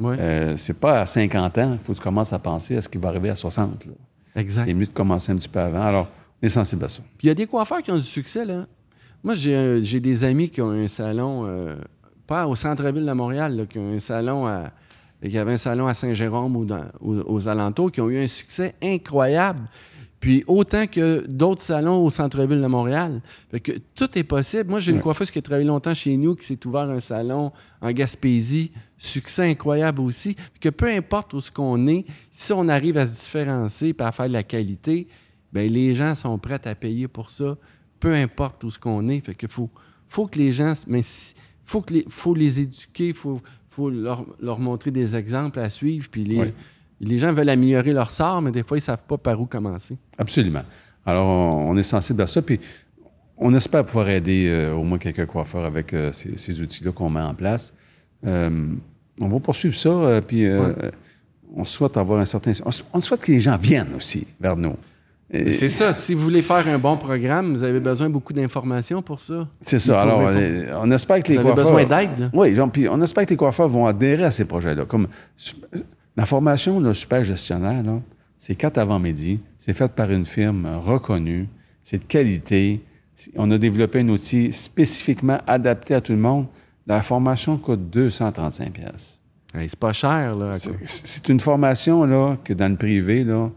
[0.00, 2.80] Oui, Euh, c'est pas à 50 ans qu'il faut que tu commences à penser à
[2.80, 3.84] ce qui va arriver à 60.
[3.84, 3.92] là.
[4.40, 4.64] exact.
[4.66, 5.82] C'est mieux de commencer un petit peu avant.
[5.82, 6.08] Alors,
[6.42, 7.02] on est sensible à ça.
[7.18, 8.66] Puis il y a des coiffeurs qui ont du succès, là.
[9.24, 11.76] Moi, j'ai des amis qui ont un salon, euh,
[12.26, 14.72] pas au centre-ville de Montréal, là, qui ont un salon à.
[15.28, 18.26] qui avaient un salon à Saint-Jérôme ou dans- aux, aux alentours, qui ont eu un
[18.26, 19.60] succès incroyable.
[20.18, 23.20] Puis autant que d'autres salons au centre-ville de Montréal.
[23.52, 24.68] Fait que tout est possible.
[24.70, 25.02] Moi, j'ai une Ouais.
[25.04, 28.72] coiffeuse qui a travaillé longtemps chez nous, qui s'est ouvert un salon en Gaspésie.
[28.98, 30.34] Succès incroyable aussi.
[30.60, 34.10] Que peu importe où ce qu'on est, si on arrive à se différencier et à
[34.12, 35.06] faire de la qualité,
[35.52, 37.56] ben les gens sont prêts à payer pour ça,
[38.00, 39.20] peu importe où ce qu'on est.
[39.24, 39.70] Fait que faut,
[40.08, 41.34] faut que les gens, mais si-
[41.64, 43.40] faut que les, faut les éduquer, faut,
[43.70, 46.08] faut leur, leur montrer des exemples à suivre.
[46.10, 46.52] Puis les, Oui.
[47.00, 49.96] les gens veulent améliorer leur sort, mais des fois, ils savent pas par où commencer.
[50.18, 50.62] Absolument.
[51.06, 52.42] Alors, on, est sensible à ça.
[52.42, 52.58] Puis,
[53.36, 57.10] on espère pouvoir aider euh, au moins quelques coiffeurs avec euh, ces, ces outils-là qu'on
[57.10, 57.72] met en place.
[58.24, 58.68] Euh,
[59.20, 60.20] on va poursuivre ça.
[60.26, 60.74] puis, Ouais.
[61.54, 62.52] on souhaite avoir un certain.
[62.92, 64.76] On souhaite que les gens viennent aussi vers nous.
[65.32, 65.92] C'est ça.
[65.92, 69.48] Si vous voulez faire un bon programme, vous avez besoin de beaucoup d'informations pour ça.
[69.60, 70.02] C'est ça.
[70.02, 70.30] Alors,
[70.82, 71.74] on espère que les Vous avez coiffeurs.
[71.76, 72.30] besoin d'aide.
[72.34, 74.84] Oui, genre, puis on espère que les coiffeurs vont adhérer à ces projets-là.
[74.84, 75.08] Comme
[76.16, 77.98] la formation de super gestionnaire, là,
[78.36, 79.40] c'est quatre avant-midi.
[79.58, 81.48] C'est fait par une firme reconnue.
[81.82, 82.82] C'est de qualité.
[83.36, 86.46] On a développé un outil spécifiquement adapté à tout le monde.
[86.86, 89.20] La formation coûte 235 pièces.
[89.54, 90.52] C'est pas cher, là.
[90.54, 93.50] C'est c'est une formation là, que dans le privé, là,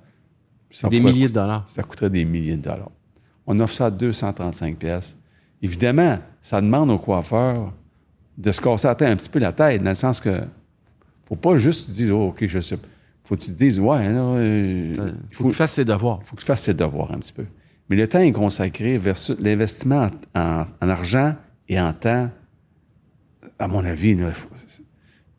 [0.76, 1.64] ça Des pourrait- milliers de dollars.
[1.68, 2.92] ça coûterait des milliers de dollars.
[3.48, 5.18] On offre ça à 235 pièces.
[5.62, 7.74] Évidemment, ça demande aux coiffeurs
[8.38, 10.42] de se casser la tête, un petit peu la tête, dans le sens que
[11.28, 12.78] faut pas juste dire oh, OK, je sais.
[13.24, 15.86] Faut que tu te dises ouais, là, euh, Il il faut faut, qu'il fasse ses
[15.86, 16.20] devoirs.
[16.24, 17.46] faut que tu fasses ses devoirs un petit peu.
[17.90, 21.36] Mais le temps est consacré versus l'investissement en, en- en argent
[21.70, 22.30] et en temps.
[23.58, 24.50] À mon avis, il faut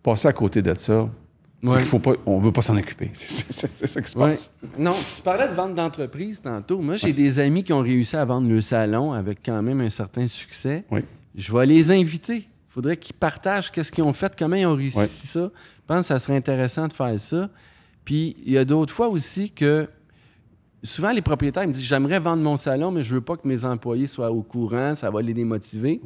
[0.03, 1.09] passer à côté de ça.
[1.63, 1.79] Ouais.
[1.79, 3.11] qu'il faut pas, on veut pas s'en occuper.
[3.15, 4.31] C'est ça qui se Ouais.
[4.31, 4.53] passe.
[4.79, 6.81] Non, tu parlais de vente d'entreprise tantôt.
[6.81, 9.91] Moi, j'ai des amis qui ont réussi à vendre le salon avec quand même un
[9.91, 10.85] certain succès.
[10.91, 11.01] Oui.
[11.35, 12.37] Je vais les inviter.
[12.37, 15.07] Il faudrait qu'ils partagent qu'est-ce qu'ils ont fait, comment ils ont réussi Ouais.
[15.07, 15.51] ça.
[15.53, 17.49] Je pense que ça serait intéressant de faire ça.
[18.05, 19.89] Puis, il y a d'autres fois aussi que
[20.83, 23.65] souvent, les propriétaires me disent J'aimerais vendre mon salon, mais je veux pas que mes
[23.65, 26.01] employés soient au courant, ça va les démotiver.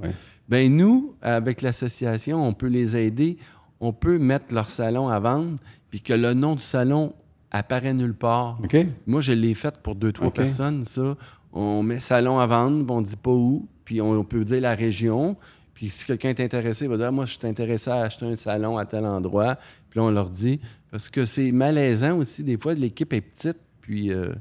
[0.49, 3.37] Ben nous, avec l'association, on peut les aider.
[3.81, 5.57] On peut mettre leur salon à vendre,
[5.91, 7.15] puis que le nom du salon
[7.51, 8.59] apparaît nulle part.
[9.07, 11.17] Moi, je l'ai fait pour deux, trois personnes, ça.
[11.53, 14.75] On met salon à vendre, on dit pas où, puis on, on peut dire la
[14.75, 15.35] région.
[15.75, 18.27] Puis si quelqu'un est intéressé, il va dire Ah, Moi, je suis intéressé à acheter
[18.27, 19.57] un salon à tel endroit.
[19.89, 20.61] Puis là, on leur dit.
[20.91, 22.45] Parce que c'est malaisant aussi.
[22.45, 24.33] Des fois, l'équipe est petite, puis euh,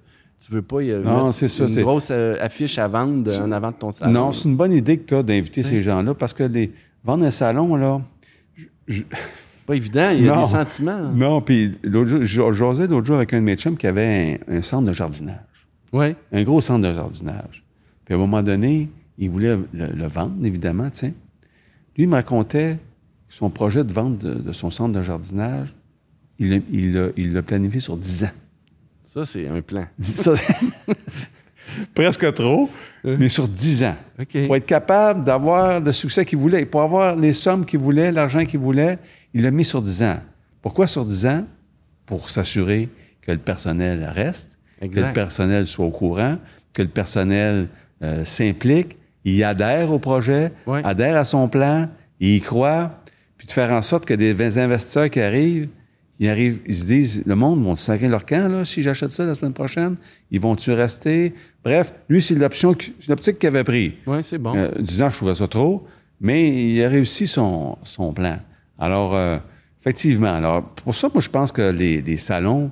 [0.46, 3.32] tu veux pas y a Non, mettre c'est ça, une grosse euh, affiche à vendre
[3.42, 4.12] en avant de ton salon.
[4.12, 6.74] Non, c'est une bonne idée que tu as d'inviter ces gens-là parce que les
[7.04, 8.02] vendre un salon, là.
[8.90, 9.06] C'est
[9.68, 10.42] pas évident, il y a Non.
[10.44, 11.12] des sentiments.
[11.14, 14.40] Non, puis l'autre jour, je- j'osais l'autre jour avec un de mes chums qui avait
[14.50, 15.36] un, un centre de jardinage.
[15.94, 16.16] Oui.
[16.32, 17.64] Un gros centre de jardinage.
[18.06, 21.14] Puis à un moment donné, il voulait le, le vendre, évidemment, tu sais.
[21.96, 22.78] Lui, il me racontait
[23.28, 25.76] son projet de vente de, de son centre de jardinage.
[26.40, 28.32] Il l'a il il planifié sur 10 ans.
[29.06, 29.86] Ça, c'est un plan.
[30.00, 30.34] Ça-
[31.94, 32.70] Presque trop,
[33.04, 33.96] mais sur 10 ans.
[34.46, 38.46] Pour être capable d'avoir le succès qu'il voulait, pour avoir les sommes qu'il voulait, l'argent
[38.46, 38.98] qu'il voulait,
[39.34, 40.18] il l'a mis sur 10 ans.
[40.62, 41.46] Pourquoi sur 10 ans?
[42.06, 42.90] Pour s'assurer
[43.22, 46.38] que le personnel reste, que le personnel soit au courant,
[46.74, 47.68] que le personnel
[48.02, 50.82] euh, s'implique, il adhère au projet, Ouais.
[50.84, 51.88] adhère à son plan,
[52.20, 52.92] il y croit,
[53.38, 55.70] puis de faire en sorte que des investisseurs qui arrivent,
[56.20, 59.26] ils arrivent, ils se disent, le monde vont sacrer leur camp, là, si j'achète ça
[59.26, 59.96] la semaine prochaine?
[60.32, 61.34] Ils vont-tu rester?
[61.64, 62.76] Bref, lui, c'est l'option,
[63.08, 63.96] l'optique qu'il avait pris.
[64.06, 64.54] Oui, c'est bon.
[64.56, 65.86] Euh, disant, je trouvais ça trop,
[66.20, 68.38] mais il a réussi son, son plan.
[68.78, 69.38] Alors, euh,
[69.80, 72.70] effectivement, alors, pour ça, moi, je pense que les, les salons,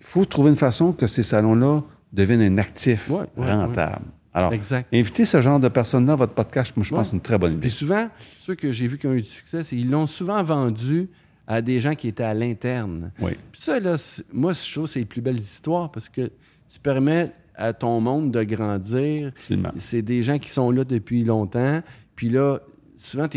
[0.00, 1.82] il faut trouver une façon que ces salons-là
[2.12, 4.04] deviennent un actif Ouais, ouais, rentable.
[4.32, 4.86] Alors, Exact.
[4.92, 7.38] inviter ce genre de personnes-là à votre podcast, moi, je pense que c'est une très
[7.38, 7.60] bonne idée.
[7.62, 8.08] Puis souvent,
[8.40, 11.08] ceux que j'ai vu qui ont eu du succès, qu'ils l'ont souvent vendu
[11.46, 13.12] à des gens qui étaient à l'interne.
[13.20, 13.32] Oui.
[13.52, 13.96] Puis ça, là,
[14.32, 16.30] moi, je trouve que c'est les plus belles histoires parce que
[16.68, 19.32] tu permets à ton monde de grandir.
[19.76, 21.82] C'est des gens qui sont là depuis longtemps.
[22.16, 22.58] Puis là,
[22.96, 23.28] souvent,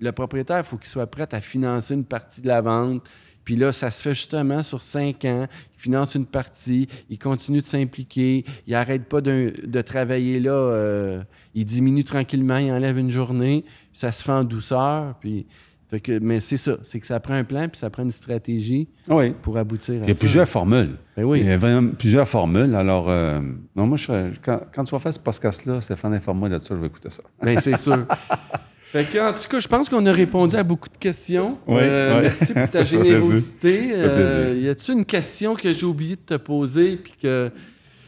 [0.00, 3.02] le propriétaire, il faut qu'il soit prêt à financer une partie de la vente.
[3.44, 5.46] Puis là, ça se fait justement sur cinq ans.
[5.76, 10.52] Il finance une partie, il continue de s'impliquer, il n'arrête pas de, de travailler là.
[10.52, 11.22] euh,
[11.54, 15.16] il diminue tranquillement, il enlève une journée, ça se fait en douceur.
[15.20, 15.46] Puis,
[15.94, 18.10] fait que, mais c'est ça, c'est que ça prend un plan, puis ça prend une
[18.10, 19.32] stratégie Oui.
[19.42, 20.18] pour aboutir à Il y a ça.
[20.18, 20.96] plusieurs formules.
[21.16, 21.40] Ben oui.
[21.40, 22.74] Il y a vraiment plusieurs formules.
[22.74, 23.40] Alors, euh,
[23.76, 24.06] non, moi, je
[24.44, 27.22] quand, quand tu vas faire ce podcast-là, Stéphane, informe-moi de ça, je vais écouter ça.
[27.42, 28.06] Bien, c'est sûr.
[28.90, 31.58] fait que, en tout cas, je pense qu'on a répondu à beaucoup de questions.
[31.68, 32.22] Oui, Euh, oui.
[32.22, 33.90] Merci pour ta Ça générosité.
[33.92, 36.96] Euh, y a-tu une question que j'ai oublié de te poser?
[36.96, 37.50] Puis que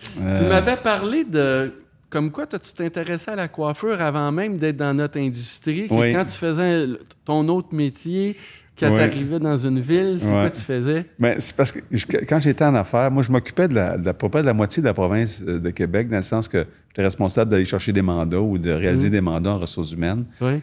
[0.03, 1.72] tu m'avais parlé de.
[2.09, 5.87] Comme quoi, toi, tu t'intéressais à la coiffure avant même d'être dans notre industrie.
[5.91, 6.13] Oui.
[6.13, 6.87] Quand tu faisais
[7.25, 8.37] ton autre métier,
[8.79, 8.95] quand Oui.
[8.97, 10.33] tu arrivais dans une ville, c'est Ouais.
[10.43, 11.07] quoi tu faisais?
[11.19, 14.05] Mais c'est parce que je- quand j'étais en affaires, moi, je m'occupais de la, de
[14.07, 17.03] la, de la moitié de la province euh, de Québec, dans le sens que j'étais
[17.03, 19.13] responsable d'aller chercher des mandats ou de réaliser Mhm.
[19.13, 20.27] des mandats en ressources humaines.
[20.41, 20.61] Oui.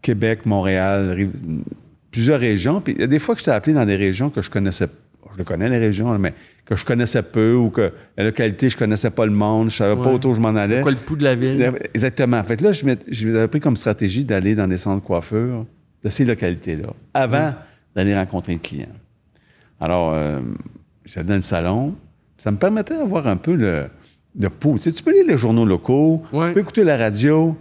[0.00, 1.28] Québec, Montréal,
[2.10, 2.80] plusieurs régions.
[2.80, 4.86] Puis il y a des fois que j'étais appelé dans des régions que je connaissais
[5.32, 6.32] Je le connais, les régions, mais
[6.64, 9.94] que je connaissais peu ou que la localité, je connaissais pas le monde, je savais
[10.02, 10.82] pas autour où je m'en allais.
[10.82, 11.72] Quoi le pouls de la ville?
[11.94, 12.42] Exactement.
[12.44, 15.66] Fait que là, je j'avais pris comme stratégie d'aller dans des centres de coiffure,
[16.04, 17.54] de ces localités-là, avant
[17.94, 18.88] d'aller rencontrer un client.
[19.80, 20.40] Alors, euh,
[21.04, 21.94] j'allais dans le salon,
[22.38, 23.84] ça me permettait d'avoir un peu le,
[24.38, 24.76] le pouls.
[24.76, 26.48] Tu, sais, tu peux lire les journaux locaux, Ouais.
[26.48, 27.56] tu peux écouter la radio,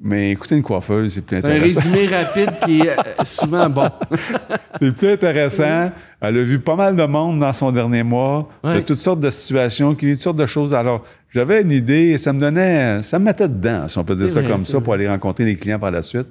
[0.00, 1.80] mais écouter une coiffeuse, c'est plus C'est un intéressant.
[1.80, 3.88] résumé rapide qui est euh, souvent bon.
[4.80, 5.90] C'est plus intéressant.
[6.20, 8.84] Elle a vu pas mal de monde dans son dernier mois, de Ouais.
[8.84, 10.72] toutes sortes de situations, qui- toutes sortes de choses.
[10.72, 14.14] Alors, j'avais une idée et ça me donnait, ça me mettait dedans, si on peut
[14.14, 14.84] dire ça vrai, comme ça, vrai.
[14.84, 16.28] pour aller rencontrer les clients par la suite.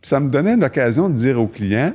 [0.00, 1.92] Puis ça me donnait l'occasion de dire aux clients,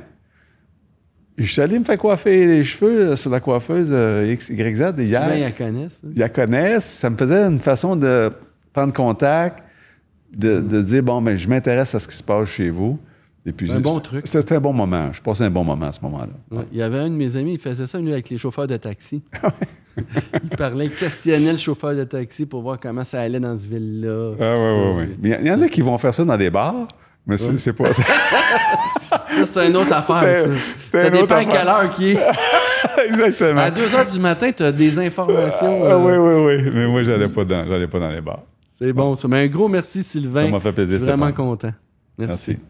[1.36, 5.04] je suis allé me faire coiffer les cheveux sur la coiffeuse euh, XYZ Souvent, ils
[5.04, 5.28] hier.
[5.40, 6.00] la connaissent.
[6.04, 6.08] hein.
[6.14, 6.84] Ils la connaissent.
[6.84, 8.30] Ça me faisait une façon de
[8.72, 9.63] prendre contact,
[10.36, 10.68] de, Mm.
[10.68, 12.98] de dire, bon, ben, je m'intéresse à ce qui se passe chez vous.
[13.46, 14.26] Et puis, Un bon truc.
[14.26, 15.12] C'était un bon moment.
[15.12, 16.32] Je passais un bon moment à ce moment-là.
[16.50, 16.64] Ouais.
[16.72, 18.76] Il y avait un de mes amis, il faisait ça lui, avec les chauffeurs de
[18.78, 19.22] taxi.
[19.98, 23.68] il parlait, il questionnait le chauffeur de taxi pour voir comment ça allait dans ce
[23.68, 24.32] ville-là.
[24.40, 25.08] Ah, ouais, ouais.
[25.22, 26.88] Mais il y, en a qui vont faire ça dans des bars,
[27.26, 28.02] mais c'est c'est pas ça.
[29.26, 30.46] Ça, c'est une autre affaire.
[30.92, 32.18] Ça, dépend à quelle heure qui est.
[33.08, 33.60] Exactement.
[33.60, 35.80] À 2 h du matin, tu as des informations.
[35.84, 36.70] Ah, euh, oui, oui, oui.
[36.74, 38.42] Mais moi, j'allais pas dans, pas dans les bars.
[38.76, 39.28] C'est bon, ça.
[39.28, 40.44] Mais un gros merci, Sylvain.
[40.46, 41.46] Ça m'a fait plaisir, Je suis vraiment Stéphane.
[41.46, 41.72] content.
[42.18, 42.50] Merci.
[42.52, 42.62] Merci.